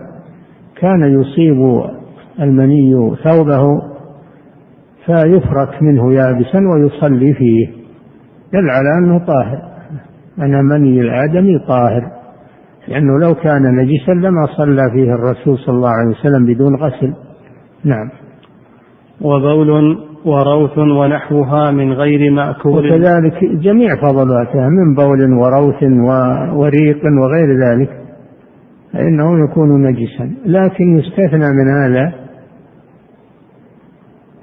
[0.80, 1.84] كان يصيب
[2.40, 3.62] المني ثوبه
[5.06, 7.66] فيفرك منه يابسا ويصلي فيه
[8.52, 9.70] دل على أنه طاهر
[10.38, 12.20] أن مني الآدمي طاهر
[12.88, 17.14] لأنه لو كان نجسا لما صلى فيه الرسول صلى الله عليه وسلم بدون غسل.
[17.84, 18.10] نعم.
[19.20, 22.86] وبول وروث ونحوها من غير مأكول.
[22.86, 25.82] وكذلك جميع فضلاتها من بول وروث
[26.54, 27.90] وريق وغير ذلك
[28.92, 30.30] فإنه يكون نجسا.
[30.46, 32.12] لكن يستثنى من هذا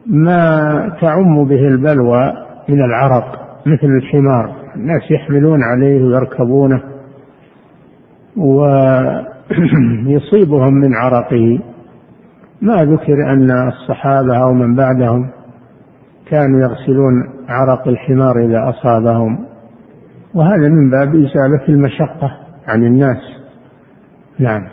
[0.05, 2.33] ما تعم به البلوى
[2.69, 4.55] من العرق مثل الحمار.
[4.75, 6.81] الناس يحملون عليه ويركبونه
[10.07, 11.59] ويصيبهم من عرقه.
[12.61, 15.29] ما ذكر أن الصحابة أو من بعدهم
[16.29, 17.13] كانوا يغسلون
[17.49, 19.45] عرق الحمار إذا أصابهم.
[20.33, 22.31] وهذا من باب إزالة المشقة
[22.67, 23.21] عن الناس.
[24.39, 24.67] نعم.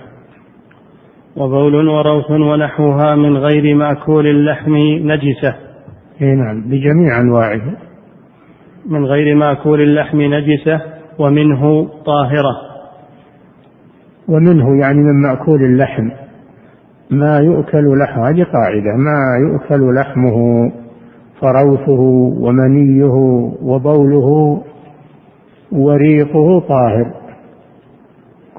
[1.36, 5.54] وبول وروث ونحوها من غير مأكول اللحم نجسة.
[6.22, 7.76] إي نعم بجميع أنواعه.
[8.86, 10.80] من غير مأكول اللحم نجسة
[11.18, 12.56] ومنه طاهرة.
[14.28, 16.23] ومنه يعني من مأكول اللحم.
[17.10, 20.70] ما يؤكل لحمه هذه قاعدة ما يؤكل لحمه
[21.40, 22.00] فروثه
[22.40, 23.14] ومنيه
[23.62, 24.60] وبوله
[25.72, 27.14] وريقه طاهر.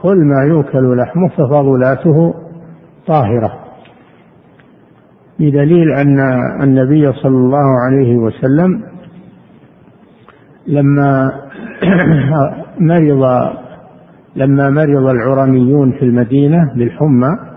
[0.02, 2.34] كل ما يؤكل لحمه ففضلاته
[3.08, 3.54] طاهرة.
[5.40, 6.20] بدليل أن
[6.64, 8.84] النبي صلى الله عليه وسلم
[10.68, 11.32] لما
[12.80, 13.54] مرض
[14.36, 17.55] لما مرض العرنيون في المدينة بالحمى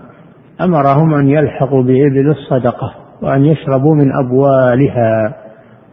[0.61, 5.35] أمرهم أن يلحقوا بإبل الصدقة وأن يشربوا من أبوالها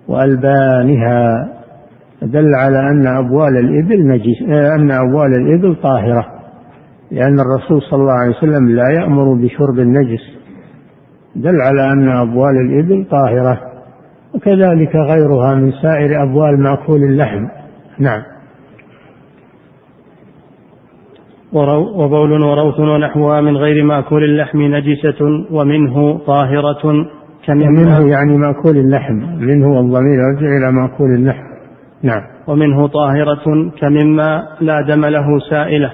[0.09, 1.49] وألبانها.
[2.23, 6.27] دل على أن أبوال الإبل نجس أن أبوال الإبل طاهرة
[7.11, 10.23] لأن الرسول صلى الله عليه وسلم لا يأمر بشرب النجس.
[11.37, 13.61] دل على أن أبوال الإبل طاهرة
[14.35, 17.47] وكذلك غيرها من سائر أبوال مأكول اللحم.
[17.99, 18.23] نعم.
[21.57, 27.07] وبول وروث ونحوها من غير مأكول اللحم نجسة ومنه طاهرة
[27.49, 29.15] منه يعني مأكول اللحم.
[29.39, 31.47] منه الضمير يرجع إلى مأكول اللحم.
[32.03, 32.23] نعم.
[32.49, 35.93] ومنه طاهرة كمما لا دم له سائلة.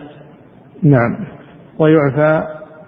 [0.82, 1.16] نعم.
[1.78, 2.42] ويعفى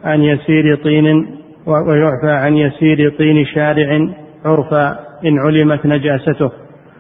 [0.04, 1.26] عن يسير طين
[1.66, 3.98] ويعفى عن يسير طين شارع
[4.44, 6.50] عرفا إن علمت نجاسته.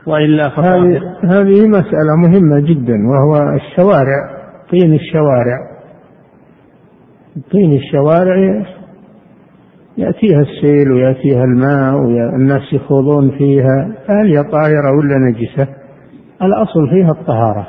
[0.06, 4.43] وإلا هذه هذه مسألة مهمة جدا وهو الشوارع.
[4.74, 5.58] طين الشوارع.
[7.52, 8.64] طين الشوارع
[9.98, 13.92] يأتيها السيل ويأتيها الماء والناس يخوضون فيها.
[14.08, 15.68] هل هي طاهرة ولا نجسة؟
[16.42, 17.66] الأصل فيها الطهارة.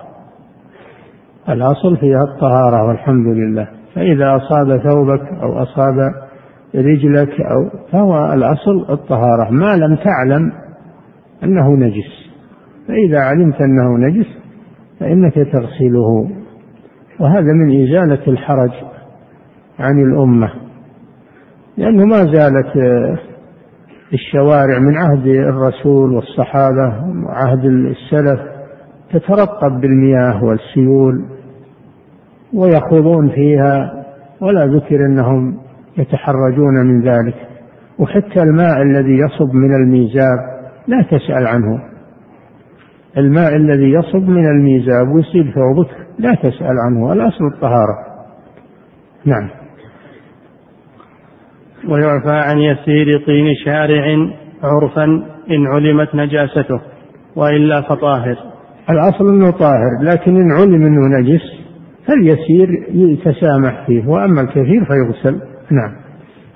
[1.50, 3.68] الأصل فيها الطهارة والحمد لله.
[3.96, 5.96] فإذا أصاب ثوبك أو أصاب
[6.76, 9.52] رجلك أو فهو الأصل الطهارة.
[9.52, 10.52] ما لم تعلم
[11.44, 12.32] أنه نجس.
[12.88, 14.28] فإذا علمت أنه نجس
[15.00, 16.45] فإنك تغسله.
[17.20, 18.72] وهذا من إزالة الحرج
[19.80, 20.52] عن الأمة
[21.78, 22.72] لأنه ما زالت
[24.14, 26.94] الشوارع من عهد الرسول والصحابة
[27.26, 28.40] وعهد السلف
[29.14, 31.26] تترطب بالمياه والسيول
[32.54, 34.06] ويخوضون فيها
[34.42, 35.58] ولا ذكر أنهم
[35.98, 37.36] يتحرجون من ذلك.
[38.00, 40.38] وحتى الماء الذي يصب من الميزاب
[40.88, 41.82] لا تسأل عنه.
[43.18, 46.05] الماء الذي يصب من الميزاب ويصيب ثوبك.
[46.20, 47.96] لا تسأل عنه الأصل الطهارة.
[49.26, 49.50] نعم.
[51.90, 54.04] ويعفى عن يسير طين شارع
[54.64, 55.04] عرفا
[55.52, 56.82] إن علمت نجاسته
[57.36, 58.38] وإلا فطاهر.
[58.90, 61.42] الأصل أنه طاهر لكن إن علم أنه نجس
[62.08, 65.42] فاليسير يتسامح فيه وأما الكثير فيغسل.
[65.72, 65.96] نعم.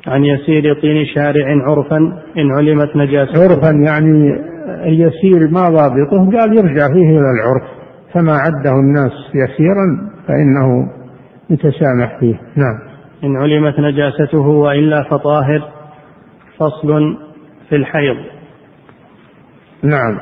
[0.08, 1.98] عن يسير طين شارع عرفا
[2.38, 3.44] إن علمت نجاسته.
[3.44, 4.34] عرفا يعني
[4.86, 7.79] اليسير ما ضابطه قال يرجع فيه إلى العرف.
[8.14, 10.92] فما عده الناس يسيرا فإنه
[11.50, 12.36] يتسامح فيه.
[12.56, 12.80] نعم.
[13.24, 15.72] إن علمت نجاسته وإلا فطاهر
[16.58, 17.18] فصل
[17.70, 18.18] في الحيض.
[19.84, 20.18] نعم.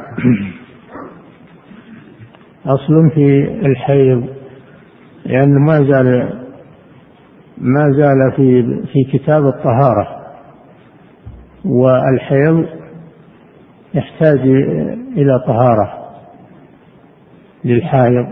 [2.65, 4.28] أصل في الحيض
[5.26, 6.39] لأنه ما زال
[7.58, 10.17] ما زال في في كتاب الطهارة.
[11.65, 12.65] والحيض
[13.93, 14.39] يحتاج
[15.17, 16.07] إلى طهارة.
[17.67, 18.27] للحائض.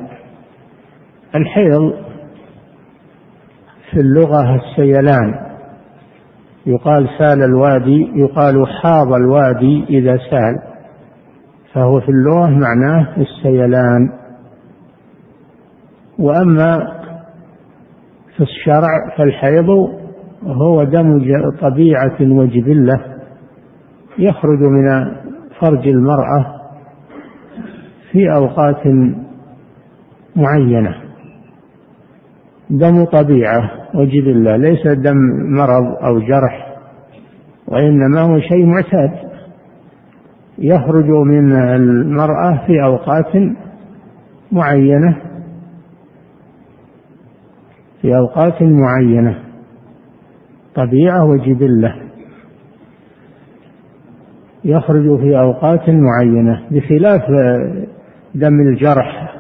[1.36, 1.94] الحيض
[3.92, 5.46] في اللغة السيلان.
[6.66, 10.56] يقال سال الوادي يقال حاض الوادي إذا سال.
[11.74, 14.10] فهو في اللغة معناه السيلان.
[16.20, 16.96] وأما
[18.38, 19.70] في الشرع فالحيض
[20.44, 21.20] هو دم
[21.62, 23.00] طبيعة وجبلة
[24.18, 25.16] يخرج من
[25.60, 26.62] فرج المرأة
[28.12, 28.88] في أوقات
[30.36, 30.96] معينة.
[32.70, 35.18] دم طبيعة وجبلة ليس دم
[35.50, 36.76] مرض أو جرح
[37.68, 39.12] وإنما هو شيء معتاد.
[40.58, 43.56] يخرج من المرأة في أوقات
[44.52, 45.18] معينة
[48.02, 49.40] في أوقات معينة.
[50.76, 51.96] طبيعة وجبلة
[54.64, 57.22] يخرج في أوقات معينة بخلاف
[58.36, 59.35] دم الجرح.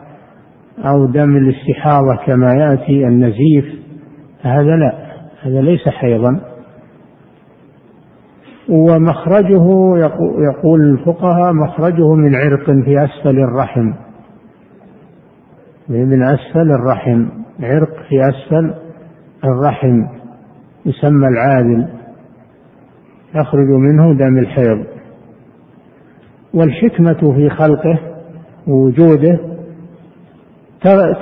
[0.85, 3.65] أو دم الاستحاضة كما يأتي النزيف
[4.41, 4.93] هذا لا
[5.41, 6.39] هذا ليس حيضا.
[8.69, 9.97] ومخرجه
[10.37, 13.93] يقول الفقهاء مخرجه من عرق في أسفل الرحم.
[15.89, 17.25] من أسفل الرحم
[17.59, 18.73] عرق في أسفل
[19.43, 20.05] الرحم
[20.85, 21.87] يسمى العادل.
[23.35, 24.85] يخرج منه دم الحيض.
[26.53, 27.99] والحكمة في خلقه
[28.67, 29.54] ووجوده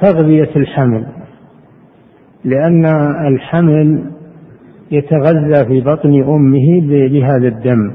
[0.01, 1.05] تغذية الحمل.
[2.45, 2.85] لأن
[3.27, 4.11] الحمل
[4.91, 7.93] يتغذى في بطن أمه بهذا الدم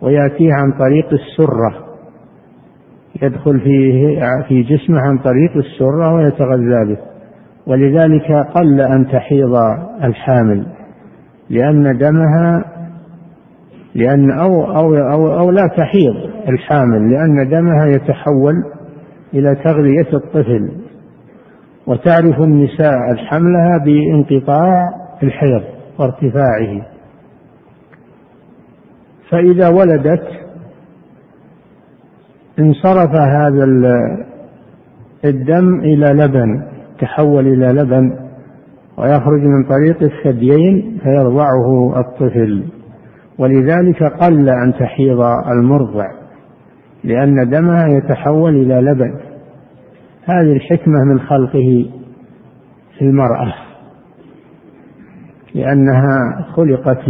[0.00, 1.74] ويأتيه عن طريق السرة.
[3.22, 7.12] يدخل فيه في جسمه عن طريق السرة ويتغذى به.
[7.66, 9.54] ولذلك قل أن تحيض
[10.04, 10.66] الحامل
[11.50, 12.64] لأن دمها
[13.94, 16.14] لأن أو أو أو, أو لا تحيض
[16.48, 18.54] الحامل لأن دمها يتحول
[19.34, 20.70] إلى تغذية الطفل.
[21.86, 24.88] وتعرف النساء حملها بانقطاع
[25.22, 25.62] الحيض
[25.98, 26.86] وارتفاعه.
[29.30, 30.28] فإذا ولدت
[32.58, 33.64] انصرف هذا
[35.24, 36.62] الدم إلى لبن
[37.00, 38.16] تحول إلى لبن
[38.98, 42.64] ويخرج من طريق الثديين فيرضعه الطفل.
[43.38, 45.20] ولذلك قل أن تحيض
[45.52, 46.21] المرضع.
[47.04, 49.14] لأن دمها يتحول إلى لبن.
[50.24, 51.90] هذه الحكمة من خلقه
[52.98, 53.54] في المرأة
[55.54, 57.08] لأنها خلقت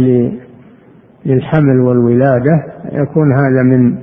[1.25, 3.97] للحمل والولادة يكون هذا من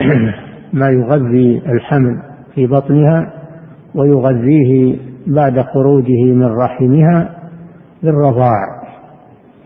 [0.80, 2.22] ما يغذي الحمل
[2.54, 3.32] في بطنها
[3.94, 7.36] ويغذيه بعد خروجه من رحمها
[8.02, 8.82] بالرضاع.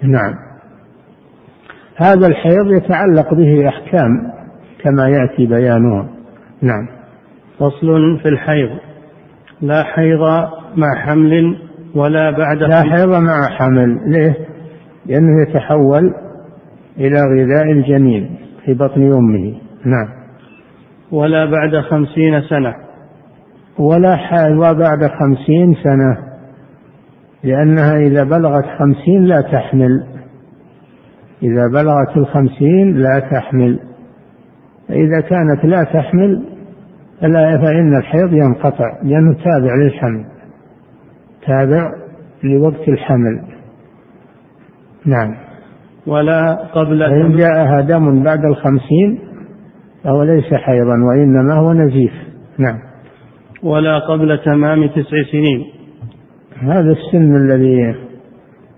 [0.03, 0.35] نعم.
[1.97, 4.40] هذا الحيض يتعلق به أحكام
[4.85, 6.09] كما يأتي بيانها
[6.63, 6.89] نعم.
[7.59, 8.71] فصل في الحيض.
[9.63, 10.21] لا حيض
[10.77, 11.59] مع حمل
[11.95, 13.99] ولا بعد لا حيض مع حمل.
[14.07, 14.35] ليه؟
[15.07, 16.15] لأنه يتحول
[16.99, 19.55] إلى غذاء الجنين في بطن أمه
[19.85, 20.09] نعم.
[21.13, 22.75] ولا بعد خمسين سنة.
[23.79, 26.31] ولا حيض بعد خمسين سنة.
[27.45, 30.07] لأنها إذا بلغت خمسين لا تحمل.
[31.43, 33.79] إذا بلغت الخمسين لا تحمل.
[34.91, 36.43] فإذا كانت لا تحمل
[37.21, 40.25] فلا فإن الحيض ينقطع لأنه تابع للحمل
[41.47, 41.91] تابع
[42.45, 43.43] لوقت الحمل.
[45.07, 45.35] نعم.
[46.07, 49.19] ولا قبل فإن جاءها دم بعد الخمسين
[50.05, 52.13] فهو ليس حيضا وإنما هو نزيف.
[52.59, 52.79] نعم.
[53.63, 55.65] ولا قبل تمام تسع سنين.
[56.63, 57.95] هذا السن الذي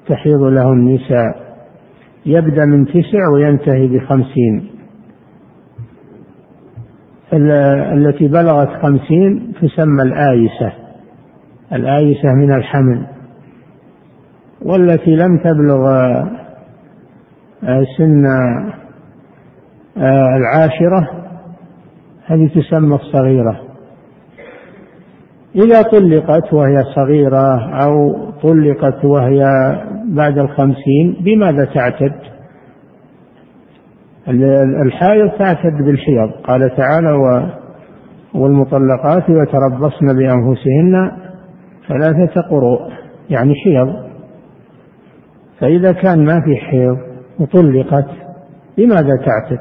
[0.09, 1.57] تحيض له النساء
[2.27, 4.72] يبدأ من تسع وينتهي بخمسين.
[7.33, 10.73] التي بلغت خمسين تسمى الآيسة.
[11.73, 13.07] الآيسة من الحمل.
[14.63, 15.89] والتي لم تبلغ
[17.65, 18.27] آه، سن
[19.97, 21.11] آه، العاشرة
[22.27, 23.61] هذه تسمى الصغيرة.
[25.57, 29.43] إذا طلقت وهي صغيرة أو طلقت وهي
[30.05, 32.32] بعد الخمسين بماذا تعتد؟
[34.83, 36.31] الحائض تعتد بالحيض.
[36.45, 37.13] قال تعالى
[38.35, 41.11] والمطلقات يتربصن بأنفسهن
[41.89, 42.81] ثلاثة قروء.
[43.31, 43.95] يعني حيض.
[45.61, 46.99] فإذا كان ما في حيض
[47.41, 48.09] وطلقت
[48.79, 49.61] لماذا تعتد؟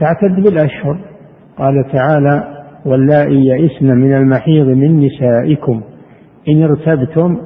[0.00, 0.98] تعتد بالأشهر.
[1.58, 5.82] قال تعالى واللائي يئسن من المحيض من نسائكم
[6.48, 7.38] إن ارتبتم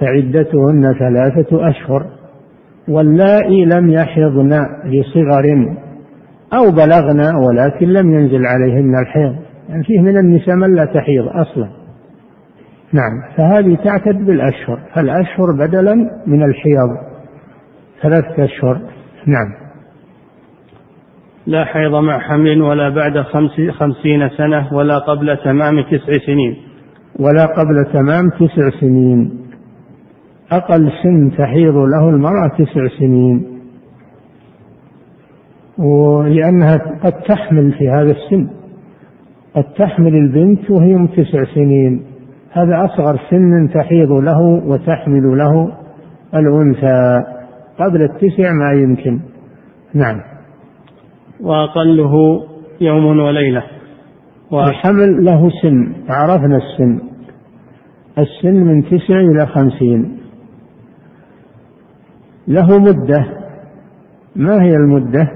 [0.00, 2.17] فعدتهن ثلاثة أشهر.
[2.88, 4.50] واللائي لم يحضن
[4.84, 5.76] لصغر
[6.52, 9.36] أو بلغن ولكن لم ينزل عليهن الحيض.
[9.68, 11.68] يعني فيه من النساء من لا تحيض أصلا.
[12.92, 14.80] نعم فهذه تعتد بالأشهر.
[14.94, 15.94] فالأشهر بدلا
[16.26, 16.88] من الحيض.
[18.02, 18.80] ثلاثة أشهر.
[19.26, 19.68] نعم.
[21.46, 26.56] لا حيض مع حمل ولا بعد خمس خمسين سنة ولا قبل تمام تسع سنين.
[27.20, 29.47] ولا قبل تمام تسع سنين.
[30.52, 33.46] أقل سن تحيض له المرأة تسع سنين.
[35.78, 38.48] ولأنها قد تحمل في هذا السن.
[39.54, 42.02] قد تحمل البنت وهي تسع سنين.
[42.52, 45.72] هذا أصغر سن تحيض له وتحمل له
[46.34, 47.24] الأنثى.
[47.78, 49.20] قبل التسع ما يمكن.
[49.94, 50.20] نعم.
[51.40, 52.42] وأقله
[52.80, 53.62] يوم وليلة.
[54.52, 55.92] الحمل له سن.
[56.08, 56.98] عرفنا السن.
[58.18, 60.17] السن من تسع إلى خمسين.
[62.48, 63.26] له مدة.
[64.36, 65.32] ما هي المدة؟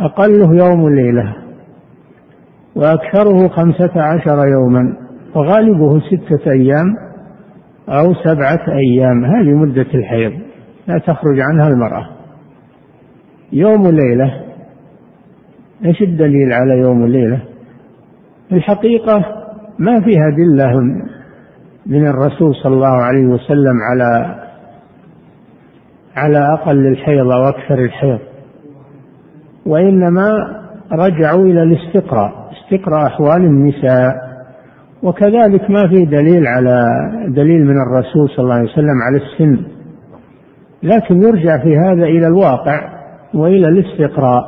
[0.00, 1.36] أقله يوم ليلة
[2.76, 4.96] وأكثره خمسة عشر يوما
[5.34, 6.96] وغالبه ستة أيام
[7.88, 9.24] أو سبعة أيام.
[9.24, 10.32] هذه مدة الحيض
[10.88, 12.08] لا تخرج عنها المرأة.
[13.52, 14.44] يوم ليلة
[15.84, 17.42] إيش الدليل على يوم الليلة
[18.52, 19.24] الحقيقة
[19.78, 20.80] ما فيها دلة
[21.86, 24.43] من الرسول صلى الله عليه وسلم على
[26.16, 28.18] على أقل الحيض أو أكثر الحيض.
[29.66, 30.32] وإنما
[30.92, 34.14] رجعوا إلى الاستقراء استقراء أحوال النساء.
[35.02, 36.84] وكذلك ما في دليل على
[37.28, 39.64] دليل من الرسول صلى الله عليه وسلم على السن.
[40.82, 42.80] لكن يرجع في هذا إلى الواقع
[43.34, 44.42] وإلى الاستقراء.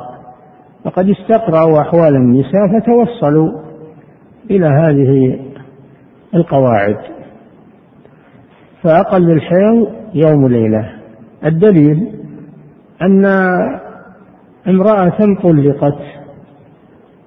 [0.83, 3.51] فقد استقرأوا أحوال النساء فتوصلوا
[4.51, 5.39] إلى هذه
[6.35, 6.97] القواعد.
[8.83, 10.96] فأقل الحيض يوم ليلة.
[11.45, 12.11] الدليل
[13.01, 13.25] أن
[14.67, 15.99] امرأة طلقت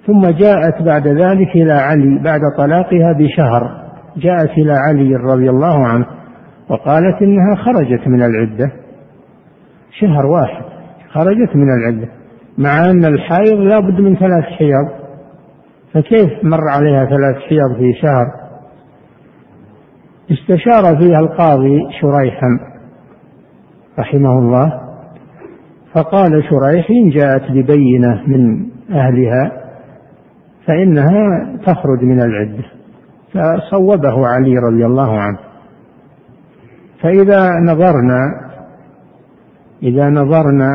[0.07, 3.91] ثم جاءت بعد ذلك إلى علي بعد طلاقها بشهر.
[4.17, 6.07] جاءت إلى علي رضي الله عنه
[6.69, 8.73] وقالت إنها خرجت من العدة.
[10.01, 10.65] شهر واحد
[11.13, 12.09] خرجت من العدة
[12.59, 15.01] مع أن الحائض لابد من ثلاث حيض.
[15.93, 18.27] فكيف مر عليها ثلاث حيض في شهر؟
[20.31, 22.70] استشار فيها القاضي شريحا.
[24.01, 24.81] رحمه الله
[25.95, 29.53] فقال شريح إن جاءت ببينة من أهلها
[30.67, 32.65] فإنها تخرج من العدة
[33.33, 35.39] فصوبه علي رضي الله عنه.
[37.03, 38.51] فإذا نظرنا
[39.83, 40.71] إذا نظرنا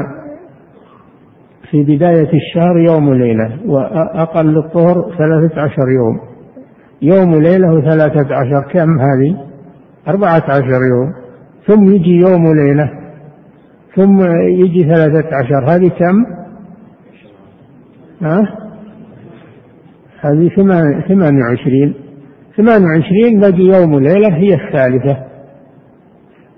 [1.72, 6.20] في بداية الشهر يوم ليلة وأقل الطهر ثلاثة عشر يوم.
[7.02, 9.36] يوم ليلة وثلاثة عشر كم هذه؟
[10.08, 11.14] أربعة عشر يوم.
[11.68, 13.05] ثم يجي يوم ليلة
[13.96, 14.20] ثم
[14.60, 15.66] يجي ثلاثة عشر.
[15.76, 16.26] هذه كم؟
[18.22, 18.42] ها؟
[20.22, 20.50] هذه
[21.08, 21.94] ثمان وعشرين.
[22.58, 25.18] ثمان وعشرين باقي يوم ليلة هي الثالثة.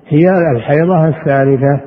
[0.08, 0.26] هي
[0.56, 1.82] الحيضة الثالثة.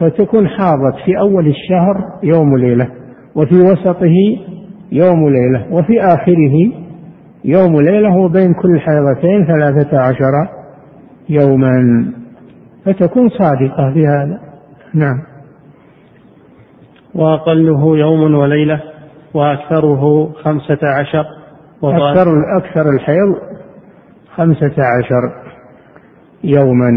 [0.00, 2.88] فتكون حاضت في أول الشهر يوم ليلة
[3.34, 4.14] وفي وسطه
[4.92, 6.72] يوم ليلة وفي آخره
[7.44, 10.48] يوم ليلة وبين كل حيضتين ثلاثة عشر
[11.28, 12.04] يوما.
[12.84, 14.40] فتكون صادقة في هذا.
[14.94, 15.22] نعم.
[17.14, 18.82] وأقله يوم وليلة
[19.34, 21.24] وأكثره خمسة عشر.
[21.84, 22.26] أكثر
[22.58, 23.34] أكثر الحيض
[24.34, 25.32] خمسة عشر
[26.44, 26.90] يوما.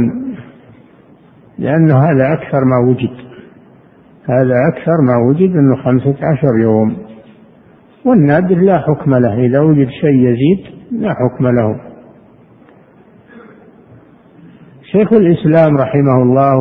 [1.60, 3.32] لأنه هذا أكثر ما وجد.
[4.30, 6.98] هذا أكثر ما وجد أنه خمسة عشر يوم.
[8.06, 9.46] والنادر لا حكم له.
[9.46, 11.91] إذا وجد شيء يزيد لا حكم له.
[14.92, 16.54] شيخ الإسلام رحمه الله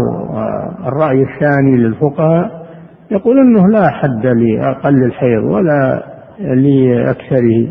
[0.86, 2.66] الرأي الثاني للفقهاء
[3.10, 6.04] يقول أنه لا حد لأقل الحيض ولا
[6.40, 7.68] لأكثره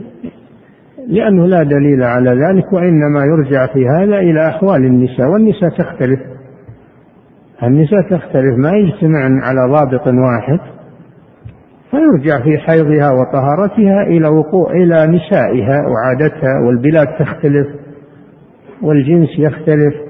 [1.08, 6.20] لأنه لا دليل على ذلك وإنما يرجع في هذا إلى أحوال النساء والنساء تختلف.
[7.64, 10.60] النساء تختلف ما يجتمعن على ضابط واحد
[11.92, 17.68] فيرجع في حيضها وطهارتها إلى وقوع إلى نسائها وعادتها والبلاد تختلف
[18.82, 20.09] والجنس يختلف.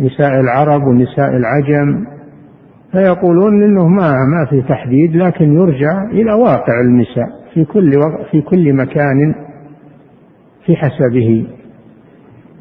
[0.00, 2.04] نساء العرب ونساء العجم
[2.92, 8.40] فيقولون إنه ما ما في تحديد لكن يرجع إلى واقع النساء في كل وقت في
[8.40, 9.34] كل مكان
[10.66, 11.46] في حسبه.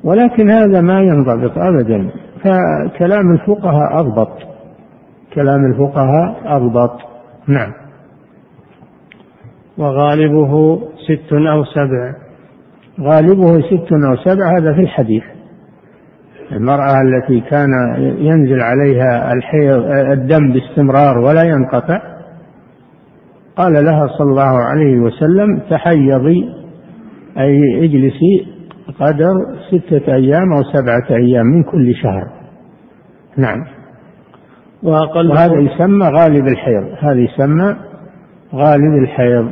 [0.03, 2.09] ولكن هذا ما ينضبط ابدا.
[2.43, 4.37] فكلام الفقهاء أضبط.
[5.33, 6.99] كلام الفقهاء أضبط.
[7.47, 7.71] نعم.
[9.77, 12.13] وغالبه ست أو سبع.
[13.01, 15.23] غالبه ست أو سبع هذا في الحديث.
[16.51, 17.69] المرأة التي كان
[17.99, 22.01] ينزل عليها الحيض الدم باستمرار ولا ينقطع
[23.57, 26.49] قال لها صلى الله عليه وسلم تحيضي
[27.37, 28.57] أي اجلسي
[28.99, 29.33] قدر
[29.71, 32.23] ستة أيام أو سبعة أيام من كل شهر.
[33.37, 33.65] نعم.
[34.83, 37.75] وأقل وهذا يسمى غالب الحيض هذا يسمى
[38.53, 39.51] غالب الحيض.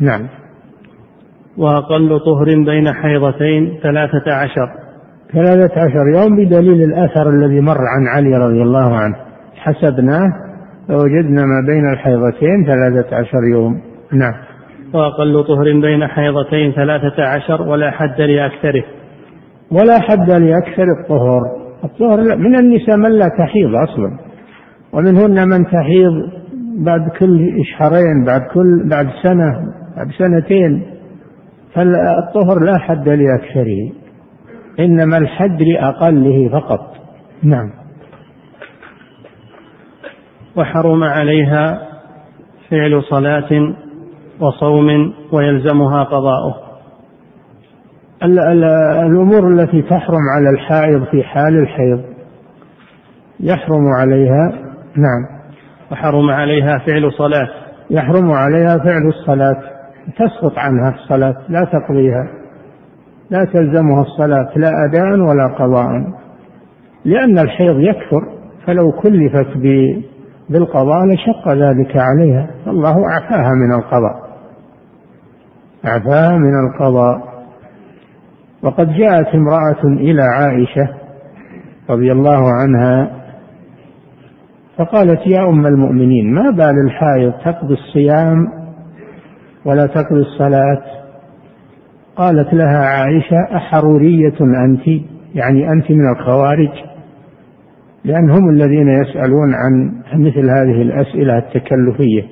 [0.00, 0.28] نعم.
[1.56, 4.87] وأقل طهر بين حيضتين ثلاثة عشر.
[5.32, 9.16] ثلاثة عشر يوم بدليل الأثر الذي مر عن علي رضي الله عنه.
[9.56, 10.28] حسبناه
[10.88, 13.80] فوجدنا ما بين الحيضتين ثلاثة عشر يوم.
[14.12, 14.34] نعم.
[14.94, 18.84] وأقل طهر بين حيضتين ثلاثة عشر ولا حد لأكثره.
[19.72, 21.40] ولا حد لأكثر الطهر
[21.84, 24.18] الطهر من النساء من لا تحيض أصلا.
[24.92, 26.12] ومنهن من تحيض
[26.78, 29.52] بعد كل شهرين بعد كل بعد سنة
[29.96, 30.82] بعد سنتين.
[31.74, 34.07] فالطهر لا حد لأكثره.
[34.80, 36.94] إنما الحد لأقله فقط.
[37.42, 37.70] نعم.
[40.56, 41.88] وحرم عليها
[42.70, 43.74] فعل صلاة
[44.40, 46.54] وصوم ويلزمها قضاؤه.
[48.22, 52.04] الأمور التي تحرم على الحائض في حال الحيض
[53.40, 54.52] يحرم عليها.
[54.96, 55.38] نعم.
[55.92, 57.48] وحرم عليها فعل صلاة.
[57.90, 59.62] يحرم عليها فعل الصلاة.
[60.16, 62.37] تسقط عنها الصلاة لا تقضيها.
[63.30, 65.88] لا تلزمها الصلاة لا أداء ولا قضاء.
[67.04, 68.20] لأن الحيض يكثر
[68.66, 69.56] فلو كلفت
[70.50, 72.50] بالقضاء لشق ذلك عليها.
[72.64, 74.28] فالله أعفاها من القضاء.
[75.86, 77.28] أعفاها من القضاء.
[78.62, 80.88] وقد جاءت امرأة إلى عائشة
[81.90, 83.10] رضي الله عنها
[84.78, 88.46] فقالت يا أم المؤمنين ما بال الحائض تقضي الصيام
[89.64, 90.82] ولا تقضي الصلاة؟
[92.18, 94.88] قالت لها عائشة أحرورية أنت؟
[95.34, 96.70] يعني أنت من الخوارج.
[98.04, 102.22] لأن هم الذين يسألون عن مثل هذه الأسئلة التكلفية.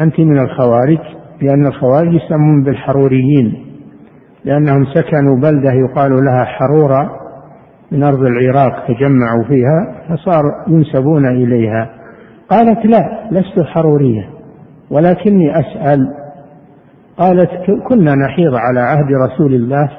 [0.00, 0.98] أنت من الخوارج؟
[1.42, 3.54] لأن الخوارج يسمون بالحروريين.
[4.44, 7.10] لأنهم سكنوا بلدة يقال لها حرورة
[7.92, 11.90] من أرض العراق تجمعوا فيها فصار ينسبون إليها.
[12.50, 14.28] قالت لا لست حرورية
[14.90, 16.25] ولكني أسأل
[17.18, 17.50] قالت
[17.88, 19.90] كنا نحيض على عهد رسول الله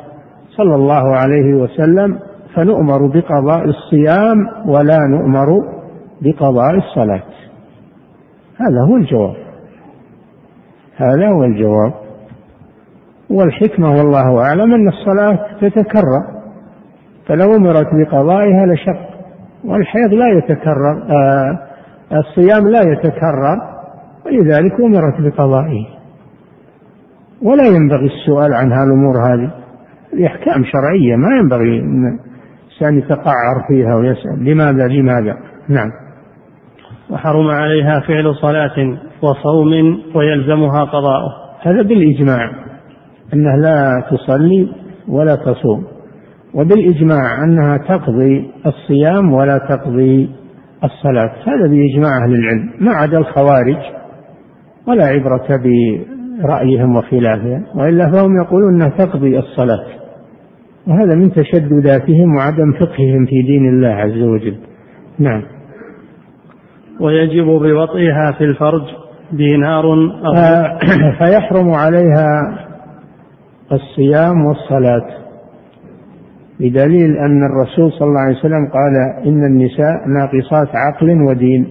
[0.49, 2.19] صلى الله عليه وسلم
[2.55, 5.47] فنؤمر بقضاء الصيام ولا نؤمر
[6.21, 7.23] بقضاء الصلاة.
[8.57, 9.35] هذا هو الجواب.
[10.97, 11.93] هذا هو الجواب.
[13.29, 16.23] والحكمة والله أعلم أن الصلاة تتكرر.
[17.27, 19.07] فلو أمرت بقضائها لشق.
[19.65, 21.59] والحيض لا يتكرر آه
[22.13, 23.57] الصيام لا يتكرر.
[24.25, 25.96] ولذلك أمرت بقضائه.
[27.41, 29.51] ولا ينبغي السؤال عن هالأمور هذه.
[30.13, 34.45] هذه أحكام شرعية ما ينبغي الإنسان يتقعر فيها ويسأل.
[34.45, 35.37] لماذا؟ لماذا؟
[35.69, 35.89] نعم.
[37.09, 41.31] وحرم عليها فعل صلاة وصوم ويلزمها قضاؤه.
[41.61, 42.51] هذا بالإجماع.
[43.33, 44.69] أنها لا تصلي
[45.07, 45.83] ولا تصوم.
[46.53, 50.29] وبالإجماع أنها تقضي الصيام ولا تقضي
[50.83, 51.31] الصلاة.
[51.47, 52.69] هذا بإجماع أهل العلم.
[52.79, 53.77] ما عدا الخوارج
[54.87, 55.47] ولا عبرة
[56.43, 59.85] برأيهم وخلافهم وإلا فهم يقولون أنها تقضي الصلاة.
[60.87, 64.57] وهذا من تشدداتهم وعدم فقههم في دين الله عز وجل.
[65.19, 65.43] نعم.
[67.01, 68.81] ويجب بوطئها في الفرج
[69.31, 70.33] دينار أو
[71.19, 72.57] فيحرم عليها
[73.71, 75.17] الصيام والصلاة.
[76.59, 81.67] بدليل أن الرسول صلى الله عليه وسلم قال إن النساء ناقصات عقل ودين.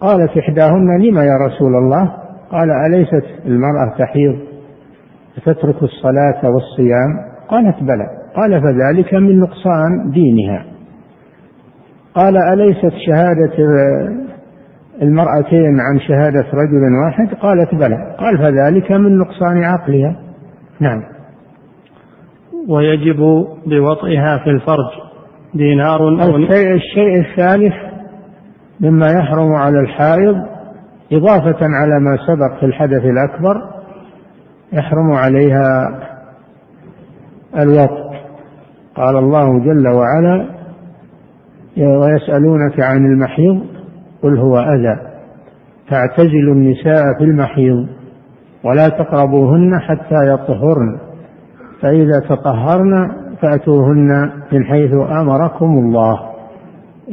[0.00, 4.38] قالت إحداهن لما يا رسول الله؟ قال أليست المرأة تحيض
[5.36, 8.06] فتترك الصلاة والصيام؟ قالت بلى.
[8.36, 10.64] قال فذلك من نقصان دينها.
[12.14, 13.52] قال أليست شهادة
[15.02, 18.16] المرأتين عن شهادة رجل واحد؟ قالت بلى.
[18.18, 20.16] قال فذلك من نقصان عقلها.
[20.80, 21.02] نعم.
[22.68, 25.08] ويجب بوطئها في الفرج
[25.54, 27.74] دينار أو الشيء, الشيء الثالث
[28.80, 30.57] مما يحرم على الحائض
[31.12, 33.62] إضافة على ما سبق في الحدث الأكبر
[34.72, 35.98] يحرم عليها
[37.58, 38.08] الوطء
[38.96, 40.46] قال الله جل وعلا
[41.76, 43.60] ويسألونك عن المحيض
[44.22, 45.00] قل هو أذى.
[45.90, 47.86] فاعتزلوا النساء في المحيض
[48.64, 50.98] ولا تقربوهن حتى يطهرن.
[51.82, 53.10] فإذا تطهرن
[53.42, 56.20] فأتوهن من حيث أمركم الله.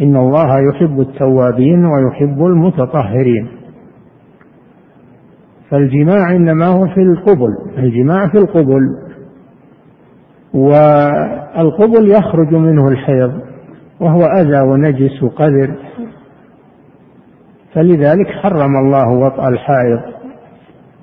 [0.02, 3.48] إن الله يحب التوابين ويحب المتطهرين.
[5.70, 8.82] فالجماع إنما هو في القبل الجماع في القبل.
[10.54, 13.42] والقبل يخرج منه الحيض
[14.00, 15.76] وهو أذى ونجس وقذر
[17.74, 20.00] فلذلك حرم الله وطأ الحائض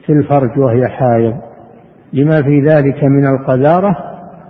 [0.06, 1.34] في الفرج وهي حائض.
[2.12, 3.96] لما في ذلك من القذارة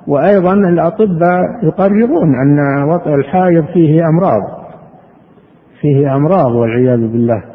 [0.06, 4.42] وأيضا الأطباء يقررون أن وطئ الحائض فيه أمراض
[5.80, 7.51] فيه أمراض والعياذ بالله.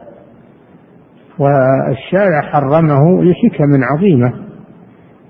[1.40, 4.34] والشارع حرمه لحكم عظيمة.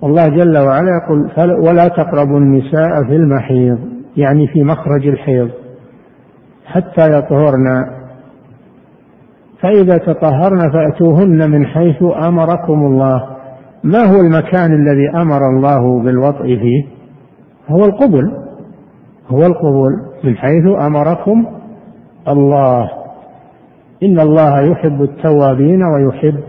[0.01, 1.32] والله جل وعلا يقول
[1.68, 3.80] ولا تقربوا النساء في المحيض.
[4.18, 5.49] يعني في مخرج الحيض.
[6.66, 7.86] حتى يطهرن.
[9.62, 13.28] فإذا تطهرن فأتوهن من حيث أمركم الله.
[13.84, 16.86] ما هو المكان الذي أمر الله بالوطء فيه؟
[17.70, 18.32] هو القبل.
[19.28, 19.91] هو القبول
[20.24, 21.45] من حيث أمركم
[22.28, 22.89] الله.
[24.04, 26.39] إن الله يحب التوابين ويحب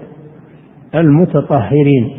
[0.95, 2.11] المتطهرين.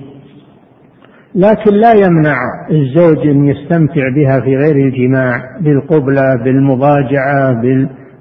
[1.35, 2.35] لكن لا يمنع
[2.71, 7.61] الزوج أن يستمتع بها في غير الجماع بالقبلة بالمضاجعة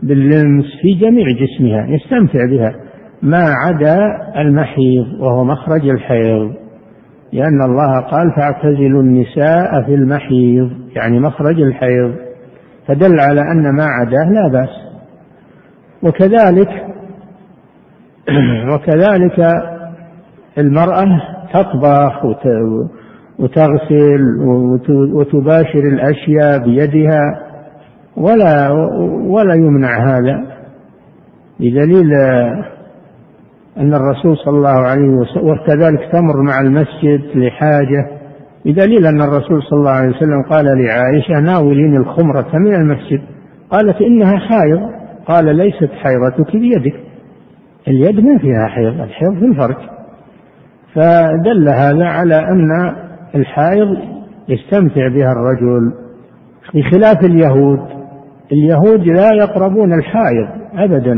[0.02, 2.74] باللمس في جميع جسمها يستمتع بها.
[3.22, 3.98] ما عدا
[4.36, 6.52] المحيض وهو مخرج الحيض.
[7.32, 12.14] لأن الله قال فاعتزلوا النساء في المحيض يعني مخرج الحيض.
[12.86, 14.88] فدل على أن ما عداه لا بأس.
[16.02, 16.68] وكذلك
[18.72, 19.52] وكذلك
[20.58, 21.06] المرأة
[21.54, 22.24] تطبخ
[23.38, 24.20] وتغسل
[25.12, 27.22] وتباشر الأشياء بيدها
[28.16, 28.70] ولا
[29.26, 30.58] ولا يمنع هذا
[31.60, 32.14] بدليل
[33.78, 38.18] أن الرسول صلى الله عليه وسلم وكذلك تمر مع المسجد لحاجة
[38.64, 43.20] بدليل أن الرسول صلى الله عليه وسلم قال لعائشة ناولين الخمرة من المسجد
[43.70, 44.80] قالت إنها حائض
[45.26, 47.07] قال ليست حيضتك بيدك.
[47.88, 49.76] اليد ما فيها حيض الحيض في الفرج.
[50.94, 52.94] فدل هذا على أن
[53.34, 53.96] الحائض
[54.48, 55.92] يستمتع بها الرجل
[56.74, 57.80] بخلاف اليهود.
[58.52, 61.14] اليهود لا يقربون الحائض أبدا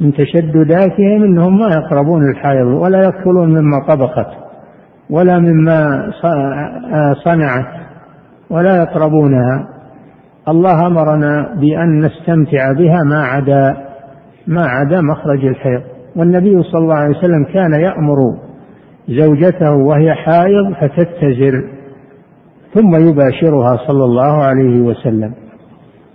[0.00, 4.28] من تشدداتهم إنهم ما يقربون الحائض ولا ياكلون مما طبخت
[5.10, 6.10] ولا مما
[7.24, 7.66] صنعت
[8.50, 9.68] ولا يقربونها.
[10.48, 13.85] الله أمرنا بأن نستمتع بها ما عدا
[14.46, 15.82] ما عدا مخرج الحيض.
[16.16, 18.16] والنبي صلى الله عليه وسلم كان يأمر
[19.08, 21.64] زوجته وهي حائض فتتزر
[22.74, 25.34] ثم يباشرها صلى الله عليه وسلم.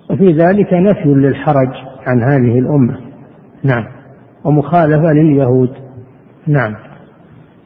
[0.09, 1.69] وفي ذلك نفي للحرج
[2.07, 2.97] عن هذه الأمة.
[3.63, 3.85] نعم.
[4.45, 5.69] ومخالفة لليهود.
[6.47, 6.75] نعم.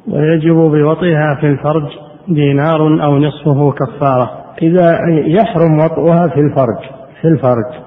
[0.08, 1.84] ويجب بوطئها في الفرج
[2.28, 4.32] دينار أو نصفه كفارة.
[4.62, 6.80] إذا يحرم وطئها في الفرج
[7.22, 7.85] في الفرج.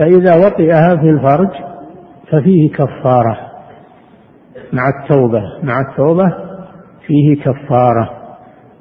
[0.00, 1.48] فإذا وطئها في الفرج
[2.30, 3.36] ففيه كفارة
[4.72, 6.34] مع التوبة مع التوبة
[7.06, 8.10] فيه كفارة.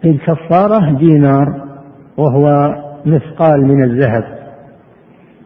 [0.05, 1.45] الكفارة دينار
[2.17, 4.23] وهو مثقال من الذهب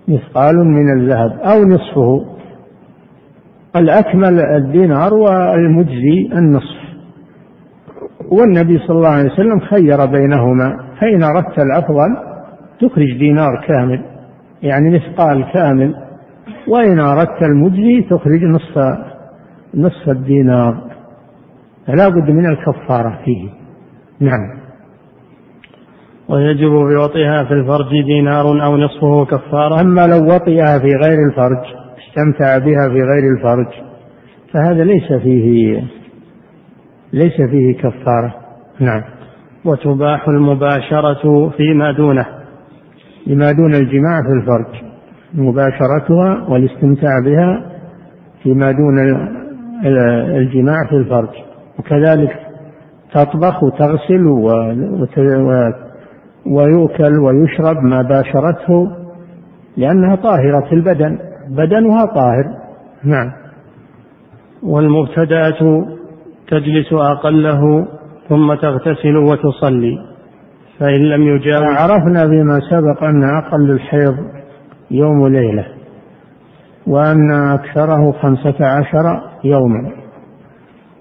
[0.07, 2.25] مثقال من الذهب أو نصفه.
[3.75, 6.83] الأكمل الدينار والمجزي النصف.
[8.31, 12.17] والنبي صلى الله عليه وسلم خير بينهما فإن أردت الأفضل
[12.81, 14.12] تخرج دينار كامل.
[14.63, 15.95] يعني مثقال كامل.
[16.67, 18.97] وإن أردت المجزي تخرج نصف
[19.75, 20.83] نصف الدينار.
[21.87, 23.49] فلا بد من الكفارة فيه.
[24.19, 24.63] نعم.
[26.29, 29.81] ويجب بوطئها في الفرج دينار أو نصفه كفارة.
[29.81, 31.63] أما لو وطئها في غير الفرج
[32.07, 33.67] استمتع بها في غير الفرج
[34.53, 35.83] فهذا ليس فيه
[37.13, 38.35] ليس فيه كفارة.
[38.79, 39.03] نعم.
[39.65, 42.42] وتباح المباشرة فيما دونه.
[43.27, 44.83] لما دون الجماع في الفرج
[45.33, 47.71] مباشرتها والاستمتاع بها
[48.43, 48.99] فيما دون
[50.35, 51.29] الجماع في الفرج.
[51.79, 52.39] وكذلك
[53.13, 54.27] تطبخ وتغسل
[56.45, 58.91] ويؤكل ويشرب ما باشرته
[59.77, 61.19] لأنها طاهرة البدن
[61.49, 62.45] بدنها طاهر.
[63.03, 63.31] نعم.
[64.63, 65.85] والمبتدأة
[66.47, 67.87] تجلس أقله
[68.29, 70.12] ثم تغتسل وتصلي.
[70.79, 74.15] فإن لم يجاوز عرفنا فيما سبق أن أقل الحيض
[74.91, 75.65] يوم وليلة
[76.87, 79.91] وأن أكثره خمسة عشر يوما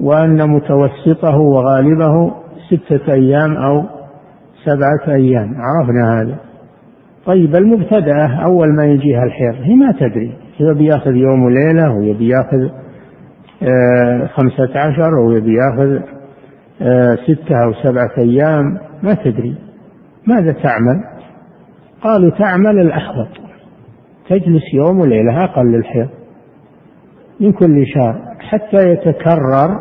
[0.00, 2.32] وأن متوسطه وغالبه
[2.70, 3.84] ستة أيام أو
[4.64, 5.54] سبعة أيام.
[5.56, 6.36] عرفنا هذا.
[7.26, 10.32] طيب المبتدأة أول ما يجيها الحيض هي ما تدري.
[10.56, 12.68] هي بيأخذ يوم وليلة ويبي ياخذ
[13.62, 16.00] آه، خمسة عشر ويبي ياخذ
[17.14, 19.54] ستة أو سبعة أيام ما تدري.
[20.26, 21.04] ماذا تعمل؟
[22.02, 23.28] قالوا تعمل الأحوط.
[24.28, 26.08] تجلس يوم وليلة أقل الحيض
[27.40, 28.22] من كل شهر.
[28.40, 29.78] حتى يتكرر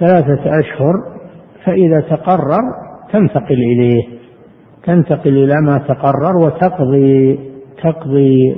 [0.00, 0.94] ثلاثة أشهر
[1.64, 2.62] فإذا تقرر
[3.12, 4.02] تنتقل إليه.
[4.84, 7.38] تنتقل إلى ما تقرر وتقضي
[7.82, 8.56] تقضي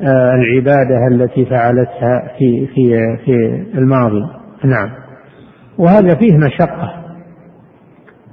[0.00, 4.26] آه، العبادة التي فعلتها في في في الماضي.
[4.64, 5.03] نعم.
[5.78, 7.04] وهذا فيه مشقة.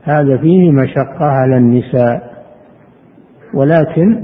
[0.03, 2.31] هذا فيه مشقة على النساء.
[3.53, 4.23] ولكن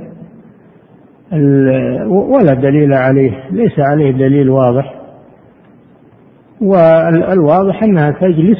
[2.08, 4.96] ولا دليل عليه ليس عليه دليل واضح.
[6.62, 8.60] والواضح أنها تجلس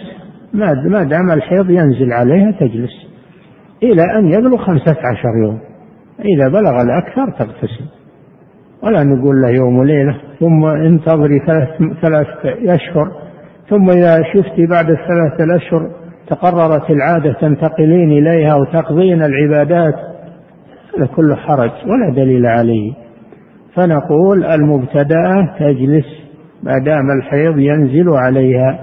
[0.54, 2.92] ما دام الحيض ينزل عليها تجلس
[3.84, 5.60] إلى أن يبلغ خمسة عشر يوم.
[6.20, 7.86] إذا بلغ الأكثر تغتسل.
[8.84, 11.70] ولا نقول له يوم وليلة ثم انتظري ثلاث
[12.02, 13.27] ثلاث أشهر.
[13.70, 15.90] ثم إذا شفتي بعد الثلاثة الأشهر
[16.28, 19.96] تقررت العادة تنتقلين إليها وتقضين العبادات
[20.98, 22.94] هذا كله حرج ولا دليل عليه.
[23.76, 26.06] فنقول المبتدأة تجلس
[26.64, 28.80] ما دام الحيض ينزل عليها.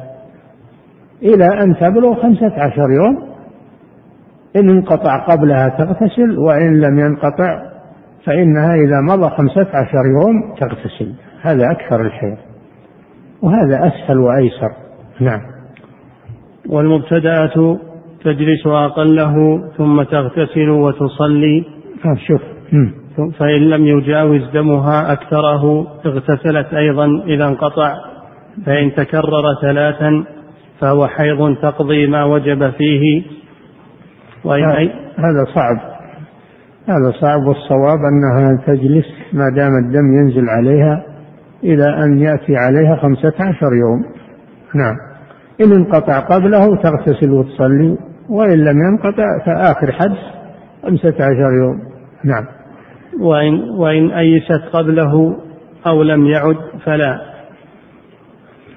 [1.23, 3.35] إلى أن تبلغ خمسة عشر يوم
[4.57, 7.63] إن انقطع قبلها تغتسل وإن لم ينقطع
[8.27, 11.15] فإنها إذا مضى خمسة عشر يوم تغتسل.
[11.43, 12.54] هذا أكثر الحيض.
[13.45, 14.73] وهذا أسهل وأيسر.
[15.21, 15.41] نعم.
[16.69, 17.79] والمبتدأة
[18.25, 19.35] تجلس أقله
[19.77, 21.65] ثم تغتسل وتصلي.
[22.27, 22.41] شوف.
[23.39, 27.95] فإن لم يجاوز دمها أكثره اغتسلت أيضا إذا انقطع.
[28.67, 30.25] فإن تكرر ثلاثا
[30.81, 33.23] فهو حيض تقضي ما وجب فيه.
[34.45, 34.65] وإن
[35.19, 35.77] هذا صعب.
[36.89, 37.41] هذا صعب.
[37.47, 41.14] والصواب أنها تجلس ما دام الدم ينزل عليها
[41.65, 44.05] إلى أن يأتي عليها خمسة عشر يوم.
[44.75, 44.95] نعم.
[45.65, 47.99] إن انقطع قبله تغتسل وتصلي
[48.29, 50.19] وإن لم ينقطع فآخر حدث
[50.83, 51.81] خمسة عشر يوم.
[52.25, 52.45] نعم.
[53.21, 55.37] وإن, وإن أيست قبله
[55.87, 57.21] أو لم يعد فلا.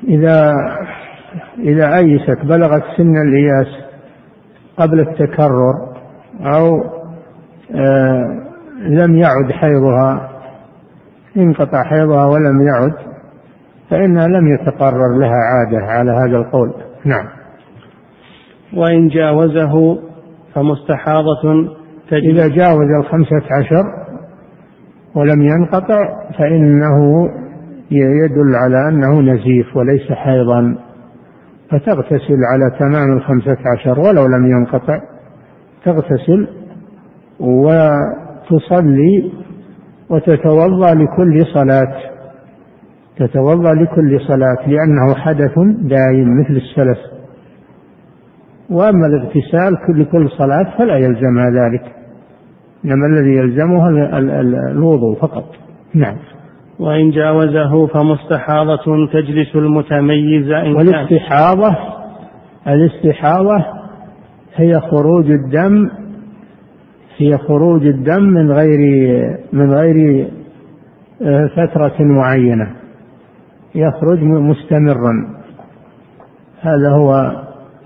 [0.07, 0.53] إذا
[1.59, 3.67] إذا أيست بلغت سن الإياس
[4.77, 5.73] قبل التكرر
[6.41, 6.83] أو
[7.75, 8.47] آه
[8.79, 10.29] لم يعد حيضها
[11.37, 12.93] انقطع حيضها ولم يعد
[13.89, 16.73] فإنها لم يتقرر لها عادة على هذا القول.
[17.05, 17.27] نعم.
[18.73, 19.99] وإن جاوزه
[20.53, 21.69] فمستحاضة
[22.11, 23.83] إذا جاوز الخمسة عشر
[25.15, 25.99] ولم ينقطع
[26.39, 27.29] فإنه
[27.91, 30.77] يدل على أنه نزيف وليس حيضا
[31.71, 34.99] فتغتسل على تمام الخمسة عشر ولو لم ينقطع
[35.85, 36.47] تغتسل
[37.39, 39.31] وتصلي
[40.09, 41.93] وتتوضأ لكل صلاة.
[43.17, 46.97] تتوضأ لكل صلاة لأنه حدث دائم مثل السلف.
[48.69, 51.95] وأما الاغتسال لكل صلاة فلا يلزمها ذلك.
[52.85, 53.89] إنما الذي يلزمها
[54.71, 55.45] الوضوء فقط.
[55.93, 56.17] نعم.
[56.79, 61.75] وإن جاوزه فمستحاضة تجلس المتميزة إن والاستحاضة
[62.67, 63.65] الاستحاضة
[64.55, 65.89] هي خروج الدم
[67.17, 68.79] هي خروج الدم من غير
[69.53, 70.27] من غير
[71.21, 72.67] آه، فترة معينة.
[73.75, 75.37] يخرج مستمرا.
[76.61, 77.13] هذا هو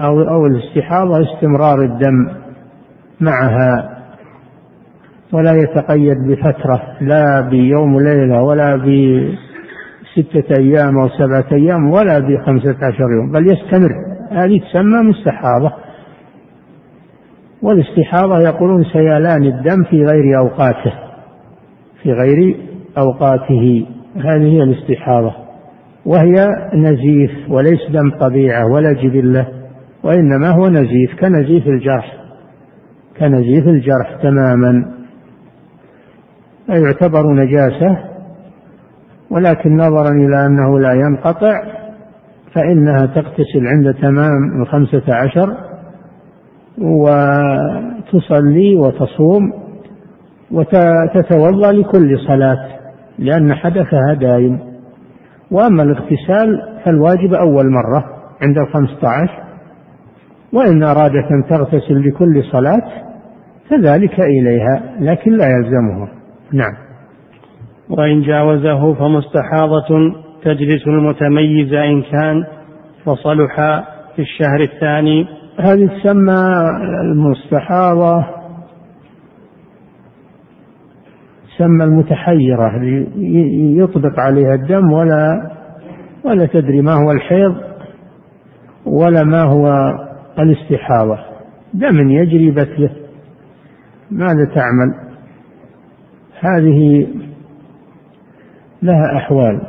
[0.01, 2.29] أو أو الاستحاضة استمرار الدم
[3.21, 3.97] معها.
[5.33, 13.11] ولا يتقيد بفترة لا بيوم وليلة ولا بستة أيام أو سبعة أيام ولا بخمسة عشر
[13.17, 13.91] يوم بل يستمر.
[14.31, 15.71] هذه تسمى مستحاضة.
[17.61, 20.93] والاستحاضة يقولون سيلان الدم في غير أوقاته
[22.03, 22.55] في غير
[22.97, 23.85] أوقاته.
[24.15, 25.33] هذه هي الاستحاضة.
[26.05, 29.47] وهي نزيف وليس دم طبيعة ولا جبلة
[30.03, 32.13] وإنما هو نزيف كنزيف الجرح
[33.19, 34.91] كنزيف الجرح تماما.
[36.69, 37.97] يعتبر نجاسة
[39.29, 41.63] ولكن نظرا إلى أنه لا ينقطع
[42.55, 45.70] فإنها تغتسل عند تمام الخمسة عشر
[46.77, 49.53] وتصلي وتصوم
[50.51, 52.67] وتتوضأ لكل صلاة
[53.19, 54.59] لأن حدثها دائم
[55.51, 58.03] وأما الاغتسال فالواجب أول مرة
[58.41, 59.43] عند الخمسة عشر
[60.53, 62.81] وإن أرادت أن تغتسل لكل صلاة
[63.69, 66.07] فذلك إليها لكن لا يلزمها.
[66.53, 66.73] نعم.
[67.89, 72.43] وإن جاوزه فمستحاضة تجلس المتميز إن كان
[73.05, 73.55] وصلح
[74.15, 76.69] في الشهر الثاني هذه تسمى
[77.01, 78.25] المستحاضة
[81.55, 82.71] تسمى المتحيرة
[83.83, 85.51] يطبق عليها الدم ولا
[86.23, 87.55] ولا تدري ما هو الحيض
[88.85, 89.93] ولا ما هو
[90.39, 91.19] الاستحاضة.
[91.73, 92.95] دم يجري بثله
[94.11, 94.95] ماذا تعمل؟
[96.39, 97.07] هذه
[98.81, 99.61] لها أحوال.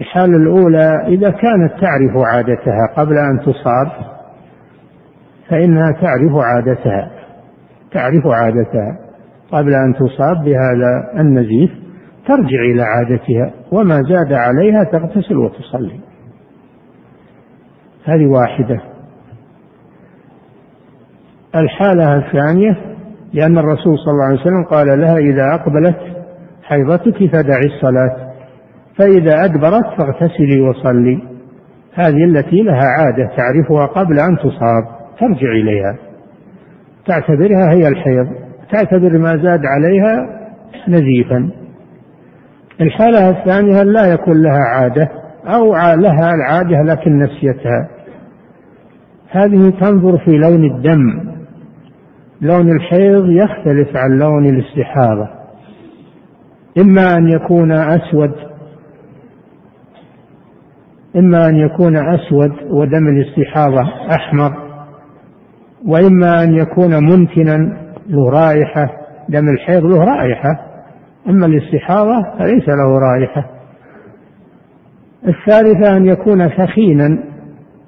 [0.00, 3.92] الحالة الأولى إذا كانت تعرف عادتها قبل أن تصاب
[5.48, 7.10] فإنها تعرف عادتها
[7.92, 8.98] تعرف عادتها
[9.52, 11.70] قبل أن تصاب بهذا النزيف
[12.28, 16.00] ترجع إلى عادتها وما زاد عليها تغتسل وتصلي.
[18.04, 18.80] هذه واحدة.
[21.54, 22.76] الحالة الثانية
[23.32, 25.96] لأن الرسول صلى الله عليه وسلم قال لها إذا أقبلت
[26.62, 28.23] حيضتك فدعي الصلاة.
[28.98, 31.22] فإذا أدبرت فاغتسلي وصلي.
[31.94, 34.84] هذه التي لها عادة تعرفها قبل أن تصاب.
[35.20, 35.96] ترجع إليها.
[37.06, 38.26] تعتبرها هي الحيض.
[38.72, 40.16] تعتبر ما زاد عليها
[40.88, 41.50] نزيفا.
[42.80, 45.08] الحالة الثانية لا يكون لها عادة
[45.46, 47.88] أو لها العادة لكن نسيتها.
[49.30, 51.34] هذه تنظر في لون الدم.
[52.40, 55.28] لون الحيض يختلف عن لون الاستحاضة.
[56.78, 58.53] إما أن يكون أسود
[61.16, 63.82] إما أن يكون أسود ودم الاستحاضة
[64.16, 64.64] أحمر
[65.86, 67.56] وإما أن يكون منتنا
[68.06, 68.90] له رائحة
[69.28, 70.74] دم الحيض له رائحة
[71.28, 73.50] أما الاستحاضة فليس له رائحة.
[75.28, 77.18] الثالثة أن يكون ثخينا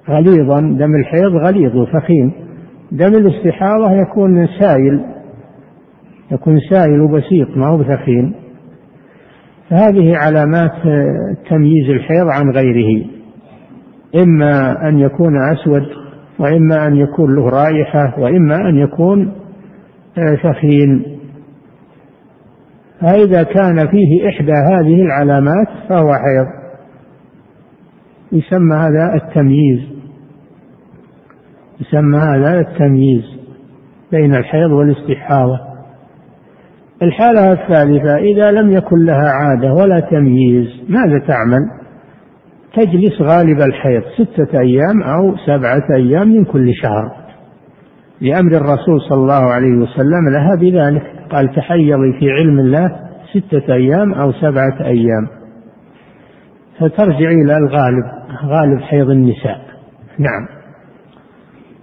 [0.08, 2.32] غليظا دم الحيض غليظ وثخين.
[2.92, 5.04] دم الاستحاضة يكون سائل
[6.32, 8.34] يكون سائل وبسيط ما هو بثخين.
[9.70, 10.72] فهذه علامات
[11.50, 13.15] تمييز الحيض عن غيره.
[14.22, 15.82] إما أن يكون أسود
[16.38, 19.32] وإما أن يكون له رائحة وإما أن يكون
[20.42, 21.16] ثخين
[23.00, 26.46] فإذا كان فيه إحدى هذه العلامات فهو حيض.
[28.32, 29.80] يسمى هذا التمييز.
[31.80, 33.24] يسمى هذا التمييز
[34.12, 35.60] بين الحيض والاستحاضة.
[37.02, 41.85] الحالة الثالثة إذا لم يكن لها عادة ولا تمييز ماذا تعمل؟
[42.76, 47.12] تجلس غالب الحيض ستة أيام أو سبعة أيام من كل شهر.
[48.20, 51.02] لأمر الرسول صلى الله عليه وسلم لها بذلك.
[51.30, 52.90] قال تحيضي في علم الله
[53.34, 55.28] ستة أيام أو سبعة أيام.
[56.80, 58.04] فترجع إلى الغالب
[58.46, 59.60] غالب حيض النساء.
[60.18, 60.48] نعم.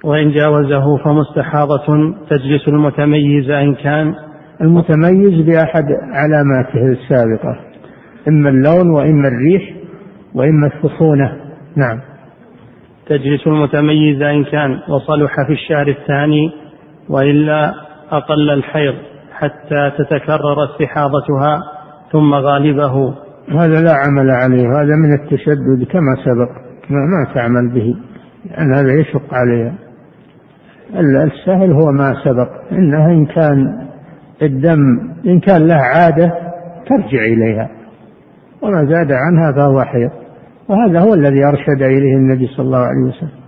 [0.03, 4.13] وإن جاوزه فمستحاضة تجلس المتميز إن كان.
[4.61, 7.59] المتميز بأحد علاماته السابقة.
[8.27, 9.82] إما اللون وإما الريح
[10.35, 11.37] وإما السخونة.
[11.75, 11.99] نعم.
[13.07, 16.51] تجلس المتميزة إن كان وصلح في الشهر الثاني
[17.09, 17.73] وإلا
[18.11, 18.95] أقل الحيض
[19.33, 21.59] حتى تتكرر استحاضتها
[22.11, 23.13] ثم غالبه.
[23.49, 26.49] هذا لا عمل عليه هذا من التشدد كما سبق.
[26.89, 27.95] ما, ما تعمل به
[28.45, 29.73] لأن هذا يشق عليها.
[31.23, 32.49] السهل هو ما سبق.
[32.71, 33.87] إنها إن كان
[34.41, 36.33] الدم إن كان له عادة
[36.89, 37.69] ترجع إليها.
[38.61, 40.22] وما زاد عنها فهو حيض.
[40.69, 43.43] وهذا هو الذي أرشد إليه النبي صلى الله عليه وسلم.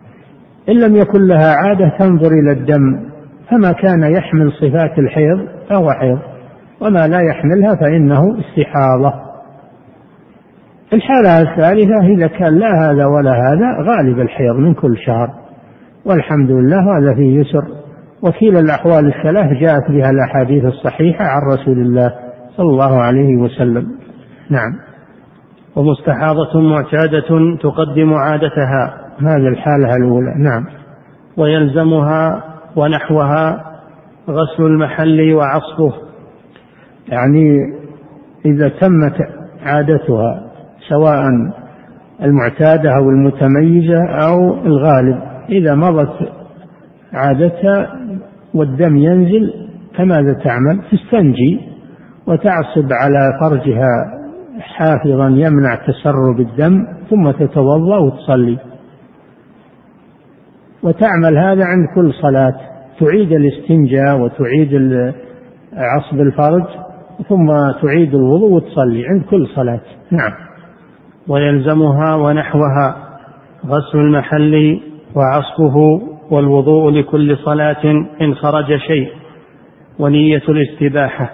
[0.69, 2.99] إن لم يكن لها عادة تنظر إلى الدم
[3.51, 6.19] فما كان يحمل صفات الحيض فهو حيض
[6.81, 9.13] وما لا يحملها فإنه استحاضة.
[10.93, 15.29] الحالة الثالثة إذا كان لا هذا ولا هذا غالب الحيض من كل شهر.
[16.05, 17.65] والحمد لله هذا فيه يسر.
[18.21, 22.13] وكيل الأحوال الثلاث جاءت بها الأحاديث الصحيحة عن رسول الله
[22.57, 23.87] صلى الله عليه وسلم.
[24.49, 24.84] نعم.
[25.75, 28.93] ومستحاضة معتادة تقدم عادتها.
[29.19, 30.33] هذه الحالة الأولى.
[30.37, 30.65] نعم.
[31.37, 32.43] ويلزمها
[32.75, 33.75] ونحوها
[34.29, 35.93] غسل المحل وعصبه
[37.07, 37.57] يعني
[38.45, 39.15] إذا تمت
[39.63, 40.51] عادتها
[40.89, 41.23] سواء
[42.21, 45.19] المعتادة أو المتميزة أو الغالب
[45.49, 46.29] إذا مضت
[47.13, 47.99] عادتها
[48.53, 49.53] والدم ينزل
[49.97, 51.61] فماذا تعمل؟ تستنجي
[52.27, 54.15] وتعصب على فرجها.
[54.77, 58.57] حافظا يمنع تسرب الدم ثم تتوضأ وتصلي.
[60.83, 62.55] وتعمل هذا عند كل صلاة.
[62.99, 64.73] تعيد الاستنجاء وتعيد
[65.73, 66.63] عصب الفرج
[67.29, 67.47] ثم
[67.81, 69.81] تعيد الوضوء وتصلي عند كل صلاة.
[70.11, 70.31] نعم.
[71.27, 72.95] ويلزمها ونحوها
[73.65, 74.79] غسل المحل
[75.15, 75.75] وعصبه
[76.31, 77.83] والوضوء لكل صلاة
[78.21, 79.09] إن خرج شيء
[79.99, 81.29] ونية الاستباحة.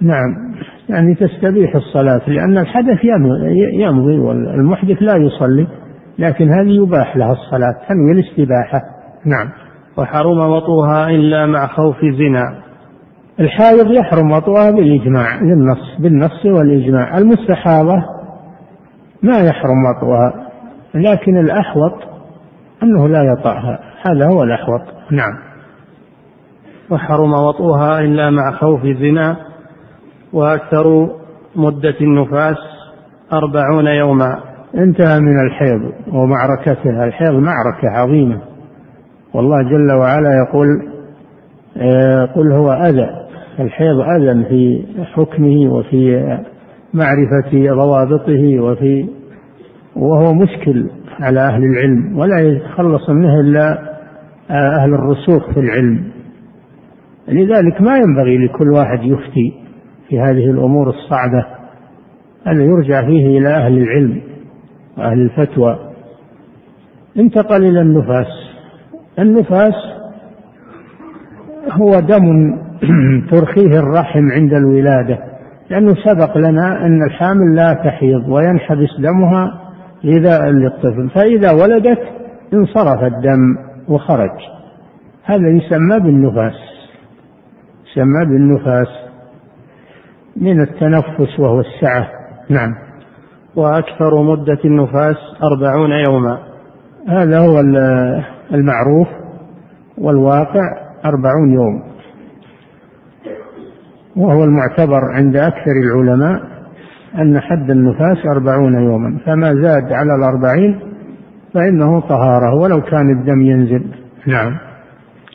[0.00, 0.55] نعم.
[0.88, 3.04] يعني تستبيح الصلاة لأن الحدث
[3.72, 5.66] يمضي والمحدث لا يصلي
[6.18, 8.80] لكن هذه يباح لها الصلاة تنوي الاستباحة.
[9.26, 9.48] نعم.
[9.98, 12.62] وحرم وطوها إلا مع خوف زنا.
[13.40, 17.18] الحائض يحرم وطوها بالإجماع بالنص بالنص والإجماع.
[17.18, 18.02] المستحاضة
[19.22, 20.46] ما يحرم وطوها
[20.94, 21.94] لكن الأحوط
[22.82, 24.82] أنه لا يطأها هذا هو الأحوط.
[25.10, 25.38] نعم.
[26.90, 29.45] وحرم وطوها إلا مع خوف زنا.
[30.32, 31.10] وأكثر
[31.56, 32.56] مدة النفاس
[33.32, 34.40] أربعون يوما.
[34.74, 37.04] انتهى من الحيض ومعركتها.
[37.04, 38.40] الحيض معركة عظيمة.
[39.34, 40.68] والله جل وعلا يقول
[41.76, 43.10] آه، قل هو أذى.
[43.60, 46.20] الحيض أذى في حكمه وفي
[46.94, 49.08] معرفة ضوابطه وفي
[49.96, 52.18] وهو مشكل على أهل العلم.
[52.18, 53.78] ولا يتخلص منه إلا
[54.50, 56.04] أهل الرسوخ في العلم.
[57.28, 59.65] لذلك ما ينبغي لكل واحد يفتي.
[60.08, 61.46] في هذه الأمور الصعبة
[62.46, 64.20] هذا يرجع فيه إلى أهل العلم
[64.98, 65.78] وأهل الفتوى.
[67.16, 68.26] انتقل إلى النفاس.
[69.18, 69.74] النفاس
[71.72, 72.56] هو دم
[73.30, 75.18] ترخيه الرحم عند الولادة
[75.70, 79.60] لأنه سبق لنا أن الحامل لا تحيض وينحبس دمها
[80.06, 81.10] غذاء للطفل.
[81.14, 82.02] فإذا ولدت
[82.54, 83.56] انصرف الدم
[83.88, 84.38] وخرج.
[85.24, 86.54] هذا يسمى بالنفاس.
[87.90, 89.05] يسمى بالنفاس.
[90.40, 92.08] من التنفس وهو السعة.
[92.50, 92.74] نعم.
[93.56, 96.38] وأكثر مدة النفاس أربعون يوما.
[97.08, 97.60] هذا هو
[98.54, 99.08] المعروف
[99.98, 100.62] والواقع
[101.04, 101.82] أربعون يوم.
[104.16, 106.42] وهو المعتبر عند أكثر العلماء
[107.18, 109.18] أن حد النفاس أربعون يوما.
[109.26, 110.80] فما زاد على الأربعين
[111.54, 113.84] فإنه طهارة ولو كان الدم ينزل.
[114.26, 114.56] نعم.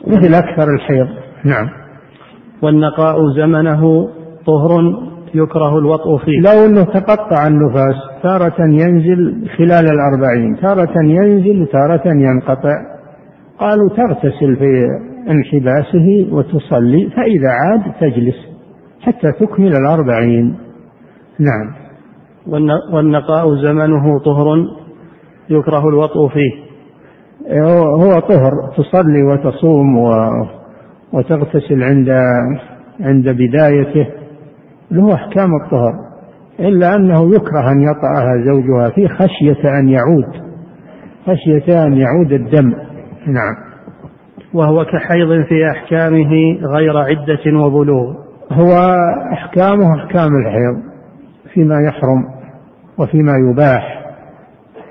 [0.06, 1.08] مثل أكثر الحيض.
[1.44, 1.68] نعم.
[2.62, 4.08] والنقاء زمنه
[4.46, 4.80] طهر
[5.34, 6.40] يكره الوطء فيه.
[6.40, 12.74] لو أنه تقطع النفاس تارة ينزل خلال الأربعين تارة ينزل تارة ينقطع.
[13.58, 14.86] قالوا تغتسل في
[15.30, 18.36] انحباسه وتصلي فإذا عاد تجلس
[19.00, 20.54] حتى تكمل الأربعين.
[21.38, 21.74] نعم.
[22.92, 24.46] والنقاء زمنه طهر
[25.50, 26.50] يكره الوطء فيه.
[28.02, 29.96] هو طهر تصلي وتصوم
[31.12, 32.10] وتغتسل عند
[33.00, 34.21] عند بدايته.
[34.92, 35.92] له أحكام الطهر
[36.60, 40.28] إلا أنه يكره أن يطأها زوجها فيه خشية أن يعود
[41.26, 42.74] خشية أن يعود الدم.
[43.26, 43.54] نعم.
[44.54, 46.30] وهو كحيض في أحكامه
[46.62, 48.14] غير عدة وبلوغ.
[48.52, 48.72] هو
[49.32, 50.82] أحكامه أحكام الحيض
[51.54, 52.24] فيما يحرم
[52.98, 54.02] وفيما يباح.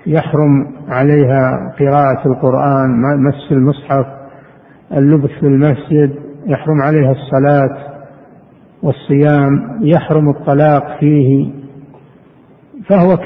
[0.08, 2.90] يحرم عليها قراءة القرآن
[3.28, 4.06] مس المصحف
[4.98, 6.16] اللبث في المسجد
[6.48, 7.91] يحرم عليها الصلاة.
[8.84, 11.50] والصيام يحرم الطلاق فيه
[12.90, 13.18] فهو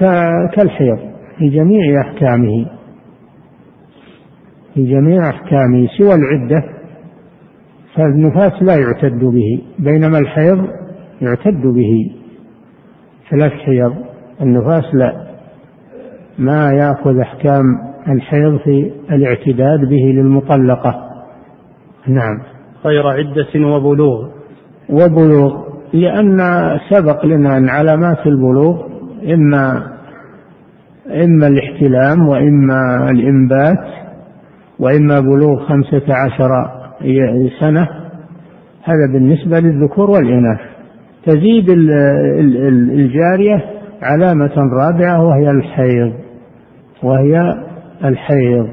[0.55, 0.99] كالحيض
[1.37, 2.65] في جميع أحكامه.
[4.73, 6.63] في جميع أحكامه سوى العدة
[7.95, 10.67] فالنفاس لا يعتد به بينما الحيض
[11.21, 12.11] يعتد به.
[13.29, 13.93] ثلاث حيض
[14.41, 15.25] النفاس لا.
[16.39, 17.63] ما يأخذ أحكام
[18.09, 21.09] الحيض في الاعتداد به للمطلقة.
[22.07, 22.41] نعم.
[22.85, 24.34] غير عدة وبلوغ.
[24.89, 26.39] وبلوغ لأن
[26.89, 28.83] سبق لنا أن علامات البلوغ
[29.33, 29.83] إما
[31.23, 33.85] إما الاحتلام وإما الإنبات
[34.79, 36.49] وإما بلوغ خمسة عشر
[37.59, 37.87] سنة
[38.83, 40.59] هذا بالنسبة للذكور والإناث.
[41.25, 41.69] تزيد
[42.89, 43.65] الجارية
[44.01, 46.13] علامة رابعة وهي الحيض
[47.03, 47.55] وهي
[48.05, 48.67] الحيض.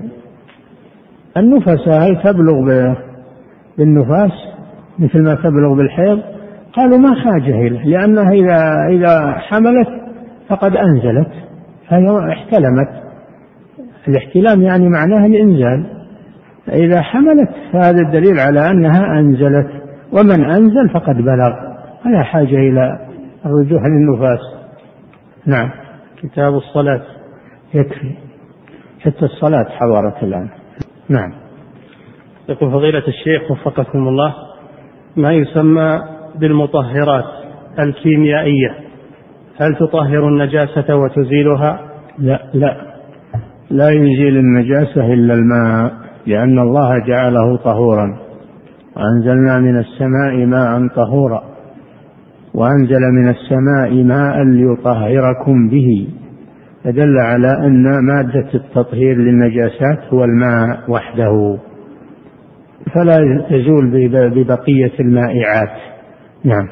[1.37, 2.95] النفساء تبلغ
[3.79, 4.33] بالنفاس؟
[4.99, 6.21] مثل ما تبلغ بالحيض
[6.73, 9.89] قالوا ما حاجة إليه لأنها إذا إذا حملت
[10.49, 11.33] فقد أنزلت
[11.89, 13.03] فهي احتلمت.
[14.09, 15.87] الاحتلام يعني معناه الإنزال.
[16.67, 19.69] فإذا حملت فهذا الدليل على أنها أنزلت
[20.13, 21.53] ومن أنزل فقد بلغ.
[22.07, 23.09] ولا حاجة إلى
[23.47, 24.41] الرجوع للنفاس.
[25.47, 25.71] نعم.
[26.23, 27.03] كتاب الصلاة.
[27.75, 28.15] يكفي.
[29.01, 30.49] حتى الصلاة حضرت الآن.
[31.09, 31.33] نعم.
[32.49, 34.35] يقول فضيلة الشيخ وفقكم الله
[35.17, 36.01] ما يسمى
[36.41, 37.25] بالمطهرات
[37.79, 38.75] الكيميائية.
[39.61, 41.81] هل تطهر النجاسة وتزيلها؟
[42.19, 42.77] لا لا.
[43.71, 45.93] لا يزيل النجاسة إلا الماء
[46.27, 48.19] لأن الله جعله طهورا.
[48.97, 51.43] وأنزلنا من السماء ماء طهورا.
[52.55, 56.09] وأنزل من السماء ماء ليطهركم به.
[56.85, 61.59] فدل على أن مادة التطهير للنجاسات هو الماء وحده.
[62.95, 65.81] فلا تزول ببقية المائعات.
[66.45, 66.69] نعم.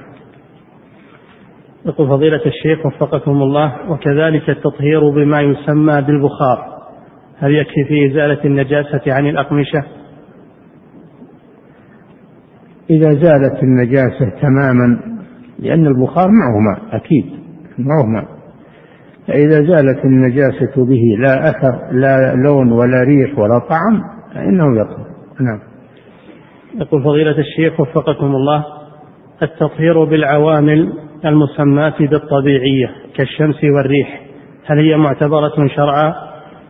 [1.87, 6.81] يقول فضيلة الشيخ وفقكم الله وكذلك التطهير بما يسمى بالبخار.
[7.39, 9.85] هل يكفي في إزالة النجاسة عن الأقمشة؟
[12.91, 15.01] إذا زالت النجاسة تماما
[15.59, 17.25] لأن البخار معه ماء أكيد
[17.79, 18.25] معه ماء.
[19.29, 24.03] فإذا زالت النجاسة به لا أثر لا لون ولا ريح ولا طعم
[24.35, 25.07] فإنه يطهر.
[25.41, 25.70] نعم.
[26.75, 28.65] يقول فضيلة الشيخ وفقكم الله
[29.43, 30.93] التطهير بالعوامل
[31.25, 34.21] المسماة بالطبيعية كالشمس والريح
[34.65, 36.15] هل هي معتبرة شرعا؟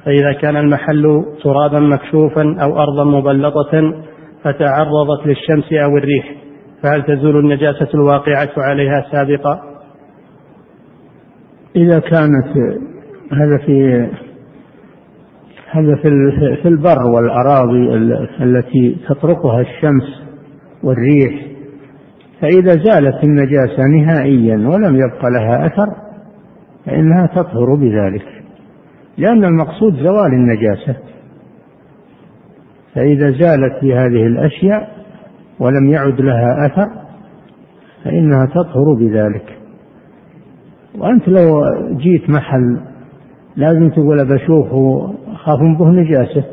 [0.05, 4.03] فإذا كان المحل ترابا مكشوفا أو أرضا مبلطة
[4.45, 6.35] فتعرضت للشمس أو الريح
[6.83, 9.61] فهل تزول النجاسة الواقعة عليها سابقا؟
[11.77, 12.57] إذا كانت
[13.33, 14.07] هذا في
[15.73, 16.11] هذا في
[16.63, 17.95] في البر والأراضي
[18.41, 20.23] التي تطرقها الشمس
[20.83, 21.47] والريح.
[22.41, 25.87] فإذا زالت النجاسة نهائيا ولم يبق لها أثر
[26.87, 28.25] فإنها تطهر بذلك.
[29.19, 30.97] لأن المقصود زوال النجاسة.
[32.95, 34.89] فإذا زالت بهذه الأشياء
[35.61, 36.91] ولم يعد لها أثر
[38.05, 39.59] فإنها تطهر بذلك.
[40.99, 41.63] وأنت لو
[41.97, 42.81] جيت محل
[43.57, 45.15] لازم تقول بشوفه
[45.45, 46.45] خاف به نجاسة.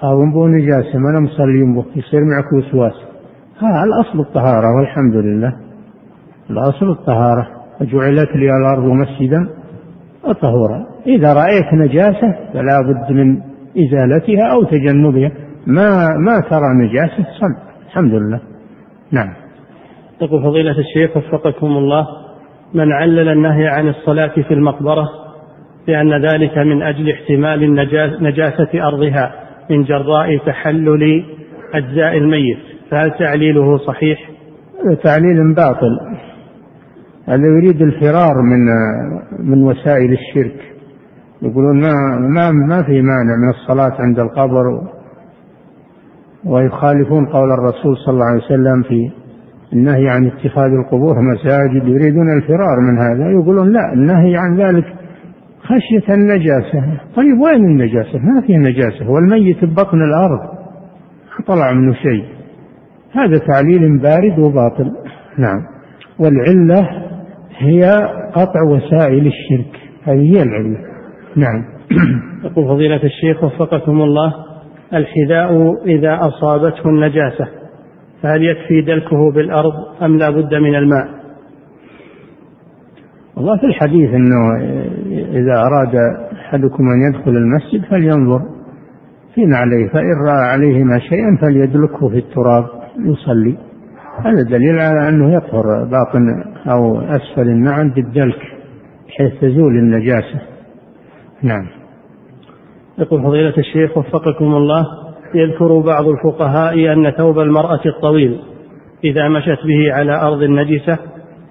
[0.00, 0.98] خاف به نجاسة.
[0.98, 2.94] ما أنا مصلي به يصير معك وسواس.
[3.58, 5.52] ها الأصل الطهارة والحمد لله.
[6.50, 7.46] الأصل الطهارة.
[7.80, 9.48] وجعلت لي الأرض مسجدا
[10.24, 13.40] وطهورا إذا رأيت نجاسة فلا بد من
[13.78, 15.30] إزالتها أو تجنبها.
[15.66, 17.56] ما ما ترى نجاسة صل.
[17.86, 18.40] الحمد لله.
[19.12, 19.32] نعم.
[20.22, 22.06] يقول فضيلة الشيخ وفقكم الله
[22.74, 25.08] من علل النهي عن الصلاة في المقبرة
[25.88, 27.74] لأن ذلك من أجل احتمال
[28.22, 29.32] نجاسة أرضها
[29.70, 31.24] من جراء تحلل
[31.74, 32.58] أجزاء الميت.
[32.90, 34.30] فهل تعليله صحيح؟
[35.04, 35.98] تعليل باطل.
[37.28, 38.58] هذا يريد الفرار من
[39.50, 40.60] من وسائل الشرك.
[41.42, 44.64] يقولون ما ما ما في مانع من الصلاة عند القبر.
[46.44, 49.10] ويخالفون قول الرسول صلى الله عليه وسلم في
[49.72, 51.88] النهي عن اتخاذ القبور مساجد.
[51.88, 53.30] يريدون الفرار من هذا.
[53.30, 54.84] يقولون لا النهي عن ذلك
[55.66, 57.00] خشية النجاسة.
[57.16, 59.10] طيب وين النجاسة؟ ما في نجاسة.
[59.10, 60.40] والميت ببطن الأرض.
[61.46, 62.24] طلع منه شيء.
[63.12, 64.92] هذا تعليل بارد وباطل.
[65.38, 65.60] نعم.
[66.18, 66.88] والعلة
[67.58, 67.90] هي
[68.34, 69.80] قطع وسائل الشرك.
[70.04, 70.78] هذه هي العلة.
[71.36, 71.64] نعم.
[72.44, 74.32] يقول فضيلة الشيخ وفقكم الله
[74.94, 77.48] الحذاء إذا أصابته النجاسة
[78.22, 79.72] فهل يكفي دلكه بالأرض
[80.02, 81.25] أم لا بد من الماء؟
[83.36, 84.56] والله في الحديث أنه
[85.30, 85.94] إذا أراد
[86.32, 88.40] أحدكم أن يدخل المسجد فلينظر
[89.34, 92.66] في نعليه فإن رأى عليهما شيئا فليدلكه في التراب
[92.98, 93.56] يصلي.
[94.24, 98.38] هذا دليل على أنه يطهر باطن أو أسفل النعل بالدلك
[99.08, 100.40] بحيث تزول النجاسة.
[101.42, 101.66] نعم.
[102.98, 104.86] يقول فضيلة الشيخ وفقكم الله
[105.34, 108.40] يذكر بعض الفقهاء أن ثوب المرأة الطويل
[109.04, 110.98] إذا مشت به على أرض نجسة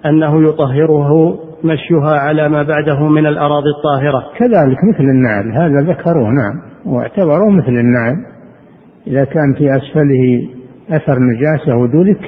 [0.06, 4.24] أنه يطهره مشيها على ما بعده من الأراضي الطاهرة.
[4.38, 8.16] كذلك مثل النعل هذا ذكروه نعم واعتبروه مثل النعل.
[9.06, 10.48] إذا كان في أسفله
[10.90, 12.20] أثر نجاسة ودلك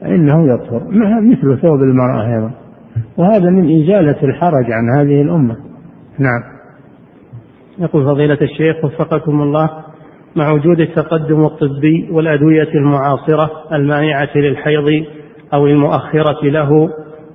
[0.00, 0.82] فإنه يطهر.
[1.22, 2.50] مثل ثوب المرأة أيضا.
[3.18, 5.56] وهذا من إزالة الحرج عن هذه الأمة.
[6.18, 6.42] نعم.
[7.78, 9.70] يقول فضيلة الشيخ وفقكم الله
[10.36, 15.04] مع وجود التقدم الطبي والأدوية المعاصرة المانعة للحيض
[15.54, 16.90] أو المؤخرة له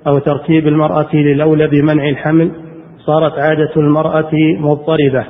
[0.06, 2.50] أو ترتيب المرأة للأولى بمنع الحمل
[3.06, 5.26] صارت عادة المرأة مضطربة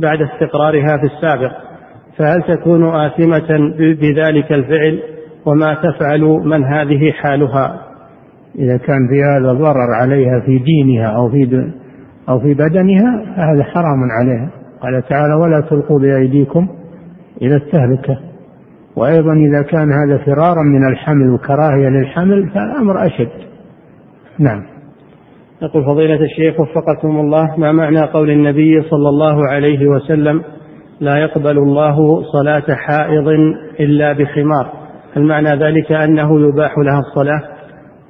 [0.00, 1.52] بعد استقرارها في السابق.
[2.18, 5.02] فهل تكون آثمة بذلك الفعل؟
[5.46, 7.80] وما تفعل من هذه حالها؟
[8.58, 11.70] إذا كان في هذا ضرر عليها في دينها أو في
[12.28, 14.50] أو في بدنها فهذا حرام عليها.
[14.82, 16.68] قال تعالى ولا تلقوا بأيديكم
[17.42, 18.18] إلى التهلكة.
[18.96, 23.51] وأيضا إذا كان هذا فرارا من الحمل وكراهية للحمل فالأمر أشد.
[24.38, 24.62] نعم.
[25.62, 30.42] يقول فضيلة الشيخ وفقكم الله ما معنى قول النبي صلى الله عليه وسلم
[31.00, 33.28] لا يقبل الله صلاة حائض
[33.80, 34.72] إلا بخمار
[35.16, 37.42] هل معنى ذلك أنه يباح لها الصلاة؟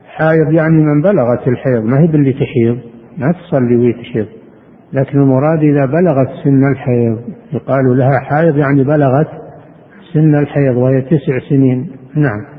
[0.07, 2.78] حائض يعني من بلغت الحيض ما هي باللي تحيض؟
[3.19, 4.27] ما تصلي وهي تحيض.
[4.93, 7.19] لكن المراد إذا بلغت سن الحيض
[7.53, 9.28] يقال لها حائض يعني بلغت
[10.12, 11.90] سن الحيض وهي تسع سنين.
[12.16, 12.52] نعم.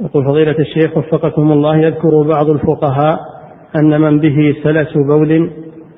[0.00, 3.18] يقول فضيلة الشيخ وفقكم الله يذكر بعض الفقهاء
[3.76, 5.50] أن من به سلس بول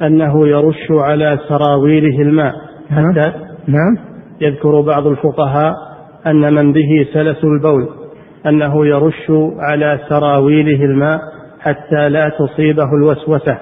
[0.03, 2.55] أنه يرش على سراويله الماء.
[2.91, 3.33] حتى
[3.66, 3.97] نعم.
[4.41, 5.74] يذكر بعض الفقهاء
[6.27, 7.89] أن من به سلس البول
[8.47, 11.19] أنه يرش على سراويله الماء
[11.61, 13.59] حتى لا تصيبه الوسوسة.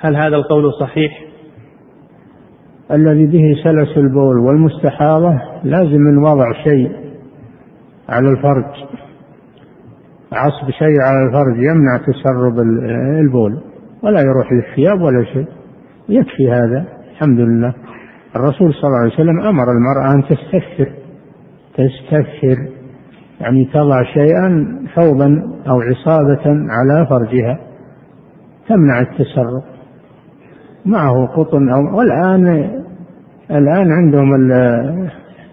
[0.00, 1.24] هل هذا القول صحيح؟
[2.90, 6.90] الذي به سلس البول والمستحاضة لازم من وضع شيء
[8.08, 9.01] على الفرج.
[10.34, 12.58] عصب شيء على الفرج يمنع تسرب
[13.20, 13.60] البول.
[14.02, 15.46] ولا يروح للثياب ولا شيء.
[16.08, 16.84] يكفي هذا.
[17.12, 17.74] الحمد لله.
[18.36, 20.92] الرسول صلى الله عليه وسلم أمر المرأة أن تستكثر.
[21.74, 22.68] تستكثر.
[23.40, 27.58] يعني تضع شيئا ثوبا أو عصابة على فرجها.
[28.68, 29.62] تمنع التسرب.
[30.86, 32.46] معه قطن أو والآن
[33.50, 34.52] الآن عندهم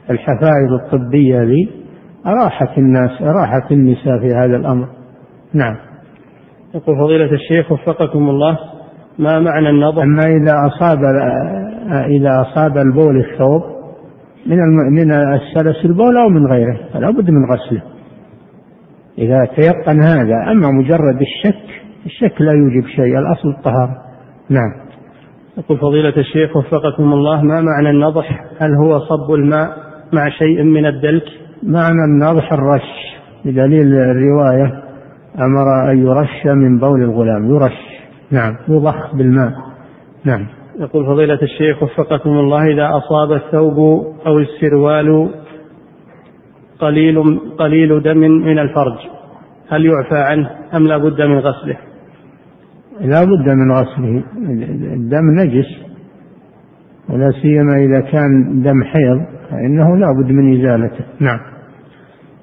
[0.10, 1.79] الحفائظ الطبية ذي.
[2.26, 4.88] أراحت الناس أراحت النساء في هذا الأمر.
[5.54, 5.76] نعم.
[6.76, 8.58] يقول فضيلة الشيخ وفقكم الله
[9.20, 11.00] ما معنى النظر؟ أما إذا أصاب
[12.10, 13.62] إذا أصاب البول الثوب
[14.46, 14.58] من
[14.92, 17.82] من السلس البول أو من غيره فلا بد من غسله.
[19.18, 21.70] إذا تيقن هذا أما مجرد الشك
[22.06, 23.96] الشك لا يوجب شيء الأصل الطهارة.
[24.50, 24.90] نعم.
[25.58, 29.78] يقول فضيلة الشيخ وفقكم الله ما معنى النضح؟ هل هو صب الماء
[30.14, 31.24] مع شيء من الدلك؟
[31.64, 34.84] معنى النضح الرش بدليل الرواية
[35.40, 37.78] أمر أن يرش من بول الغلام يرش.
[38.32, 38.56] نعم.
[38.68, 39.52] يضخ بالماء.
[40.26, 40.48] نعم.
[40.80, 43.78] يقول فضيلة الشيخ وفقكم الله إذا أصاب الثوب
[44.28, 45.30] أو السروال
[46.80, 48.98] قليل قليل دم من الفرج
[49.70, 51.78] هل يعفى عنه أم لا بد من غسله؟
[53.02, 54.24] لا بد من غسله.
[54.94, 55.68] الدم نجس
[57.10, 61.06] ولا سيما إذا كان دم حيض فإنه لا بد من إزالته.
[61.20, 61.40] نعم.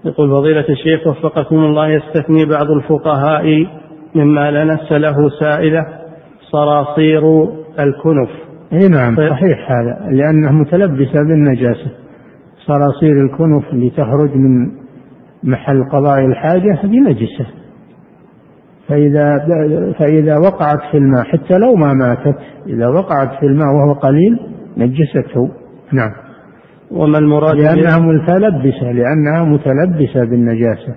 [0.06, 3.66] يقول فضيلة الشيخ وفقكم الله يستثني بعض الفقهاء
[4.14, 5.86] مما لا نفس له سائلة
[6.52, 7.22] صراصير
[7.80, 8.30] الكنف.
[8.72, 11.90] إي نعم صحيح هذا لأنه متلبسة بالنجاسة.
[12.66, 14.70] صراصير الكنف اللي تخرج من
[15.44, 17.46] محل قضاء الحاجة هذه نجسة.
[18.88, 19.46] فإذا
[19.98, 24.38] فإذا وقعت في الماء حتى لو ما ماتت إذا وقعت في الماء وهو قليل
[24.76, 25.50] نجسته.
[25.92, 26.25] نعم.
[26.90, 30.94] وما المراد لأنها متلبسة لأنها متلبسة بالنجاسة.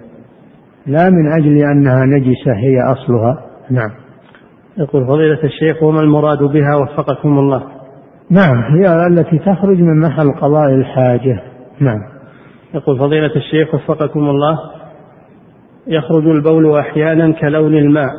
[0.88, 3.46] لا من أجل أنها نجسة هي أصلها.
[3.72, 3.92] نعم.
[4.78, 7.64] يقول فضيلة الشيخ وما المراد بها؟ وفقكم الله.
[8.32, 11.42] نعم هي التي تخرج من محل قضاء الحاجة.
[11.80, 12.00] نعم.
[12.74, 14.58] يقول فضيلة الشيخ وفقكم الله.
[15.88, 18.10] يخرج البول أحيانا كلون الماء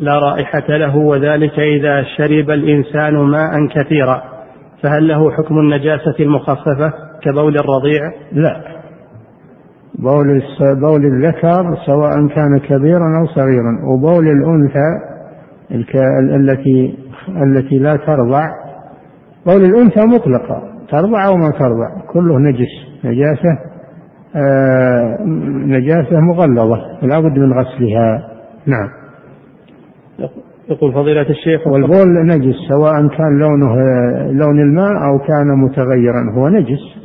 [0.00, 4.22] لا رائحة له وذلك إذا شرب الإنسان ماء كثيرا.
[4.82, 6.92] فهل له حكم النجاسة المخففة؟
[7.24, 8.62] كبول الرضيع؟ لا.
[9.98, 10.42] بول
[10.80, 14.88] بول الذكر سواء كان كبيرا أو صغيرا وبول الأنثى
[16.36, 16.98] التي
[17.42, 18.46] التي لا ترضع.
[19.46, 23.58] بول الأنثى مطلقة ترضع أو ما ترضع كله نجس نجاسة
[24.36, 25.18] آه
[25.66, 28.28] نجاسة مغلظة لا بد من غسلها.
[28.66, 28.88] نعم.
[30.68, 31.66] يقول فضيلة الشيخ.
[31.66, 33.74] والبول نجس سواء كان لونه
[34.32, 37.03] لون الماء أو كان متغيرا هو نجس.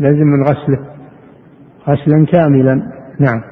[0.00, 0.78] لازم من غسله.
[1.88, 2.74] غسلا كاملا.
[3.20, 3.42] نعم.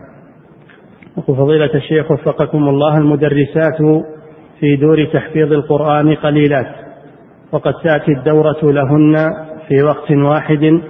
[1.19, 4.05] يقول فضيلة الشيخ وفقكم الله المدرسات
[4.61, 6.67] في دور تحفيظ القرآن قليلات
[7.53, 9.15] وقد تأتي الدورة لهن
[9.69, 10.81] في وقت واحد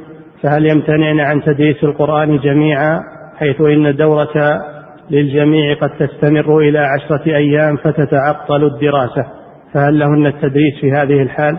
[0.43, 3.01] فهل يمتنعن عن تدريس القرآن جميعا
[3.37, 4.63] حيث إن الدورة
[5.11, 9.27] للجميع قد تستمر إلى عشرة أيام فتتعطل الدراسة؟
[9.75, 11.59] فهل لهن التدريس في هذه الحال؟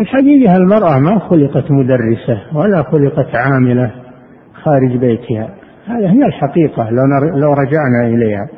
[0.00, 3.90] الحقيقة المرأة ما خلقت مدرسة ولا خلقت عاملة
[4.62, 5.48] خارج بيتها.
[5.86, 8.48] هذه هي الحقيقة لو, رجعنا إليها.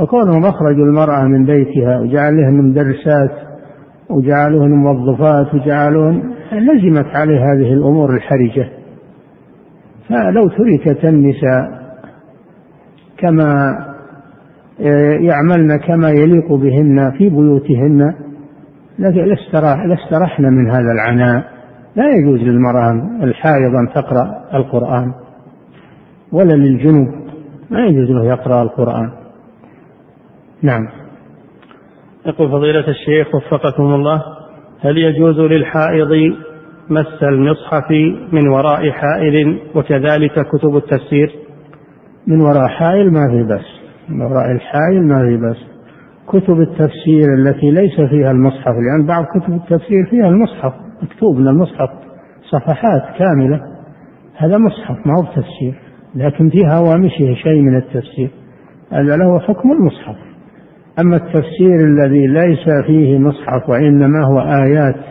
[0.00, 3.30] وكونهم أخرجوا المرأة من بيتها وجعلوهن مدرسات
[4.10, 6.22] وجعلوهن موظفات وجعلوهن
[6.52, 8.68] لزمت عليه هذه الأمور الحرجة.
[10.08, 11.78] فلو تركت النساء
[13.18, 13.78] كما
[15.20, 18.14] يعملن كما يليق بهن في بيوتهن
[18.98, 21.44] لاسترحن من هذا العناء.
[21.96, 22.90] لا يجوز للمرأة
[23.22, 25.12] الحائض أن تقرأ القرآن
[26.32, 27.08] ولا للجنوب.
[27.70, 29.10] ما يجوز له يقرأ القرآن.
[30.62, 30.88] نعم.
[32.26, 34.22] يقول فضيلة الشيخ وفقكم الله
[34.80, 36.34] هل يجوز للحائض
[36.90, 37.90] مس المصحف
[38.32, 41.32] من وراء حائل وكذلك كتب التفسير؟
[42.26, 43.66] من وراء حائل ما في بس.
[44.08, 45.67] من وراء الحائل ما في بس.
[46.28, 50.72] كتب التفسير التي ليس فيها المصحف لأن بعض كتب التفسير فيها المصحف
[51.02, 51.90] مكتوب من المصحف
[52.50, 53.60] صفحات كاملة.
[54.36, 55.74] هذا مصحف ما هو تفسير
[56.14, 58.30] لكن في هوامشه شيء من التفسير.
[58.92, 60.16] هذا له حكم المصحف.
[61.00, 65.04] أما التفسير الذي ليس فيه مصحف وإنما هو آيات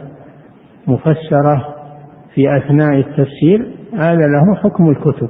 [0.88, 1.66] مفسرة
[2.34, 5.30] في أثناء التفسير هذا له حكم الكتب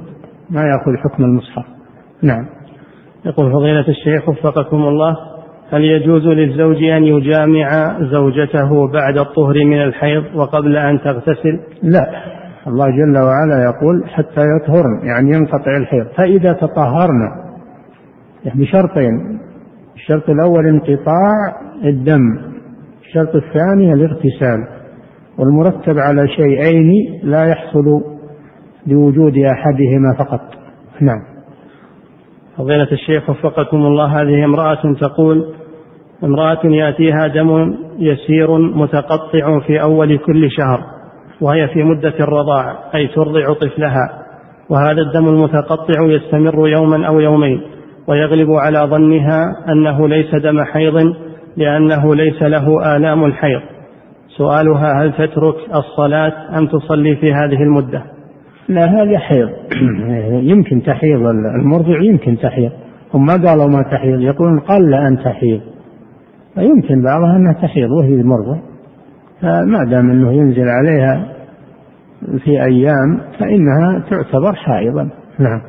[0.50, 1.64] ما يأخذ حكم المصحف.
[2.22, 2.46] نعم.
[3.26, 5.16] يقول فضيلة الشيخ وفقكم الله
[5.70, 12.06] هل يجوز للزوج أن يجامع زوجته بعد الطهر من الحيض وقبل أن تغتسل؟ لا.
[12.66, 16.06] الله جل وعلا يقول حتى يطهرن يعني ينقطع الحيض.
[16.16, 17.30] فإذا تطهرن
[18.44, 19.40] يعني بشرطين.
[19.96, 21.32] الشرط الأول انقطاع
[21.84, 22.38] الدم
[23.02, 24.66] الشرط الثاني الاغتسال.
[25.38, 26.92] والمرتب على شيئين
[27.22, 28.02] لا يحصل
[28.86, 30.40] لوجود أحدهما فقط.
[31.00, 31.38] نعم.
[32.56, 35.57] فضيلة الشيخ وفقكم الله هذه امرأة تقول
[36.24, 40.80] امرأة يأتيها دم يسير متقطع في أول كل شهر
[41.40, 44.28] وهي في مدة الرضاع أي ترضع طفلها
[44.70, 47.60] وهذا الدم المتقطع يستمر يوما أو يومين
[48.08, 51.14] ويغلب على ظنها أنه ليس دم حيض
[51.56, 53.60] لأنه ليس له آلام الحيض.
[54.36, 58.02] سؤالها هل تترك الصلاة أم تصلي في هذه المدة؟
[58.68, 59.48] لا هذا حيض.
[60.52, 61.20] يمكن تحيض
[61.56, 62.70] المرضع يمكن تحيض.
[63.14, 65.60] هم ما قالوا ما تحيض يقولون قل أن تحيض.
[66.58, 68.58] فيمكن بعضها أنها تحيض وهي المرضع
[69.40, 71.34] فما دام أنه ينزل عليها
[72.44, 75.10] في أيام فإنها تعتبر حائضا.
[75.38, 75.60] نعم.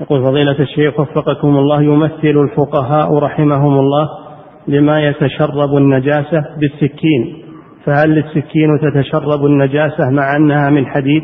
[0.00, 4.08] يقول فضيلة الشيخ وفقكم الله يمثل الفقهاء رحمهم الله
[4.68, 7.36] لما يتشرب النجاسة بالسكين.
[7.84, 11.22] فهل السكين تتشرب النجاسة مع أنها من حديد؟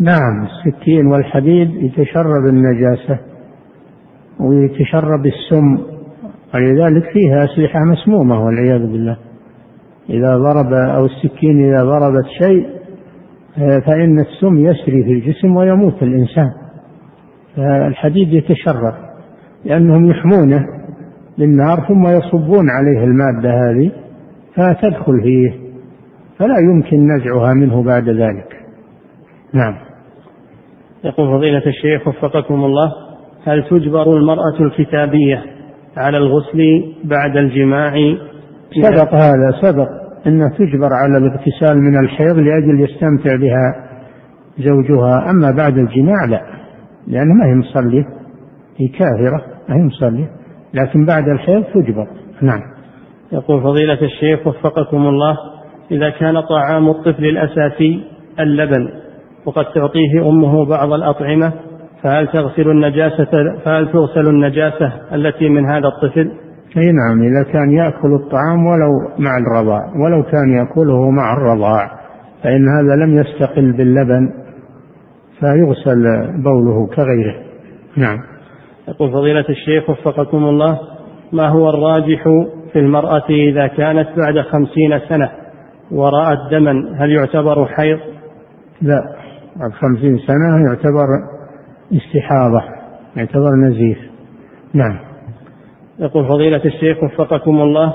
[0.00, 3.18] نعم السكين والحديد يتشرب النجاسة
[4.40, 5.97] ويتشرب السم.
[6.54, 9.16] ولذلك فيها أسلحة مسمومة والعياذ بالله.
[10.10, 12.66] إذا ضرب أو السكين إذا ضربت شيء
[13.56, 16.50] فإن السم يسري في الجسم ويموت الإنسان.
[17.56, 18.94] فالحديد يتشرب
[19.64, 20.64] لأنهم يحمونه
[21.38, 23.92] بالنار ثم يصبون عليه المادة هذه
[24.54, 25.68] فتدخل فيه
[26.38, 28.58] فلا يمكن نزعها منه بعد ذلك.
[29.54, 29.74] نعم.
[31.04, 32.92] يقول فضيلة الشيخ وفقكم الله
[33.44, 35.57] هل تجبر المرأة الكتابية
[35.98, 37.92] على الغسل بعد الجماع.
[38.82, 39.88] سبق هذا سبق
[40.26, 43.88] أنها تجبر على الاغتسال من الحيض لأجل يستمتع بها
[44.58, 46.42] زوجها أما بعد الجماع لا
[47.06, 48.04] لأنها ما هي مصلية
[48.76, 50.30] هي كافرة ما هي مصلية
[50.74, 52.06] لكن بعد الحيض تجبر.
[52.42, 52.60] نعم.
[53.32, 55.36] يقول فضيلة الشيخ وفقكم الله
[55.90, 58.04] إذا كان طعام الطفل الأساسي
[58.40, 58.88] اللبن
[59.44, 61.52] وقد تعطيه أمه بعض الأطعمة
[62.02, 66.32] فهل تغسل النجاسة فهل تغسل النجاسة التي من هذا الطفل؟
[66.76, 71.90] أي نعم إذا كان يأكل الطعام ولو مع الرضاع ولو كان يأكله مع الرضاع
[72.42, 74.30] فإن هذا لم يستقل باللبن
[75.40, 76.02] فيغسل
[76.42, 77.34] بوله كغيره
[77.96, 78.18] نعم
[78.88, 80.78] يقول فضيلة الشيخ وفقكم الله
[81.32, 82.22] ما هو الراجح
[82.72, 85.30] في المرأة إذا كانت بعد خمسين سنة
[85.90, 87.98] ورأت دما هل يعتبر حيض؟
[88.82, 89.02] لا
[89.56, 91.37] بعد خمسين سنة يعتبر
[91.92, 92.62] استحاضة
[93.16, 93.98] يعتبر نزيف.
[94.74, 94.98] نعم.
[95.98, 97.92] يقول فضيلة الشيخ وفقكم الله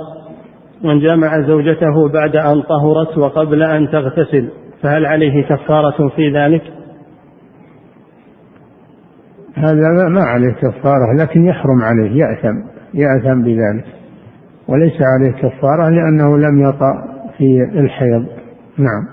[0.84, 4.50] من جامع زوجته بعد أن طهرت وقبل أن تغتسل
[4.82, 6.62] فهل عليه كفارة في ذلك؟
[9.56, 12.56] هذا ما عليه كفارة لكن يحرم عليه يأثم
[12.94, 13.86] يأثم بذلك.
[14.68, 16.94] وليس عليه كفارة لأنه لم يطأ
[17.38, 18.26] في الحيض.
[18.78, 19.08] نعم.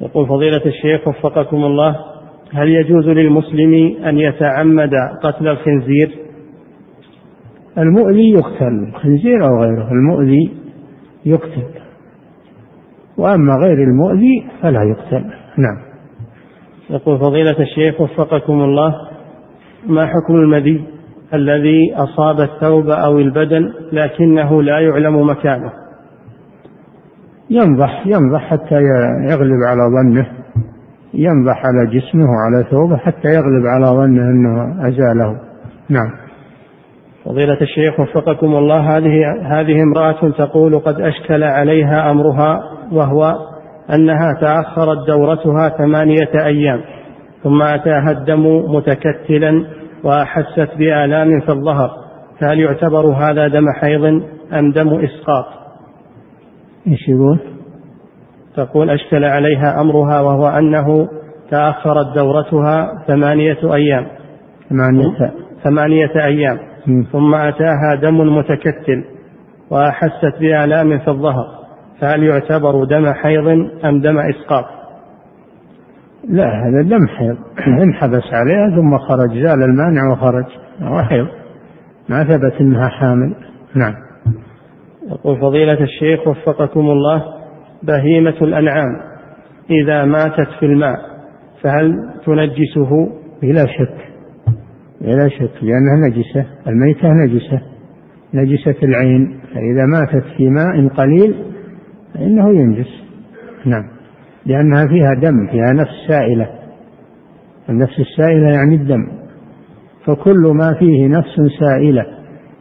[0.00, 1.96] يقول فضيلة الشيخ وفقكم الله
[2.56, 4.90] هل يجوز للمسلم أن يتعمد
[5.22, 6.18] قتل الخنزير؟
[7.78, 10.50] المؤذي يقتل الخنزير أو غيره المؤذي
[11.26, 11.62] يقتل.
[13.18, 15.24] وأما غير المؤذي فلا يقتل.
[15.58, 15.78] نعم.
[16.90, 18.94] يقول فضيلة الشيخ وفقكم الله
[19.86, 20.84] ما حكم المذي
[21.34, 25.72] الذي أصاب الثوب أو البدن لكنه لا يعلم مكانه؟
[27.50, 28.80] ينضح ينضح حتى
[29.30, 30.45] يغلب على ظنه.
[31.16, 35.40] ينضح على جسمه وعلى ثوبه حتى يغلب على ظنه أنه أزاله.
[35.88, 36.10] نعم.
[37.24, 42.60] فضيلة الشيخ وفقكم الله هذه هذه امرأة تقول قد أشكل عليها أمرها
[42.92, 43.36] وهو
[43.94, 46.80] أنها تأخرت دورتها ثمانية أيام
[47.42, 49.66] ثم أتاها الدم متكتلا
[50.04, 51.90] وأحست بآلام في الظهر
[52.40, 54.04] فهل يعتبر هذا دم حيض
[54.52, 55.46] أم دم إسقاط؟
[56.86, 57.55] إيش يقول؟
[58.56, 61.08] تقول أشكل عليها أمرها وهو أنه
[61.50, 64.06] تأخرت دورتها ثمانية أيام.
[64.70, 65.32] ثمانية.
[65.64, 66.58] ثمانية أيام.
[67.12, 69.04] ثم أتاها دم متكتل
[69.70, 71.46] وأحست بآلام في الظهر.
[72.00, 73.48] فهل يعتبر دم حيض
[73.84, 74.64] أم دم إسقاط؟
[76.28, 77.36] لا هذا دم حيض.
[77.82, 80.46] انحبس عليها ثم خرج زال المانع وخرج.
[80.82, 81.26] هو حيض.
[82.08, 83.34] ما ثبت إنها حامل.
[83.74, 83.94] نعم.
[85.10, 87.36] يقول فضيلة الشيخ وفقكم الله
[87.82, 89.00] بهيمة الأنعام
[89.70, 90.96] إذا ماتت في الماء
[91.62, 93.08] فهل تنجسه؟
[93.42, 94.06] بلا شك.
[95.00, 97.60] بلا شك لأنها نجسة الميتة نجسة.
[98.34, 101.34] نجسة العين فإذا ماتت في ماء قليل
[102.14, 102.88] فإنه ينجس.
[103.66, 103.84] نعم.
[104.46, 106.48] لأنها فيها دم فيها نفس سائلة.
[107.68, 109.06] النفس السائلة يعني الدم.
[110.06, 112.06] فكل ما فيه نفس سائلة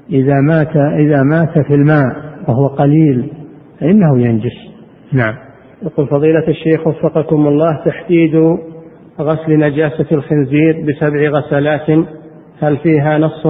[0.10, 2.06] إذا مات إذا مات في الماء
[2.48, 3.32] وهو قليل
[3.80, 4.75] فإنه ينجس.
[5.16, 5.36] نعم.
[5.84, 8.36] يقول فضيلة الشيخ وفقكم الله تحديد
[9.20, 11.90] غسل نجاسة الخنزير بسبع غسلات
[12.60, 13.46] هل فيها نص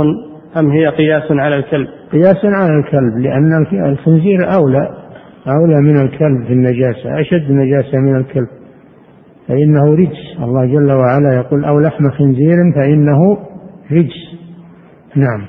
[0.58, 4.90] أم هي قياس على الكلب؟ قياس على الكلب لأن الخنزير أولى
[5.48, 8.48] أولى من الكلب في النجاسة أشد نجاسة من الكلب.
[9.48, 10.44] فإنه رجس.
[10.44, 13.38] الله جل وعلا يقول أو لحم خنزير فإنه
[13.92, 14.40] رجس.
[15.16, 15.46] نعم.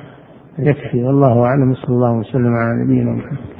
[0.59, 1.03] يكفي.
[1.03, 1.75] والله أعلم.
[1.75, 3.56] صلى الله وسلم على نبينا محمد.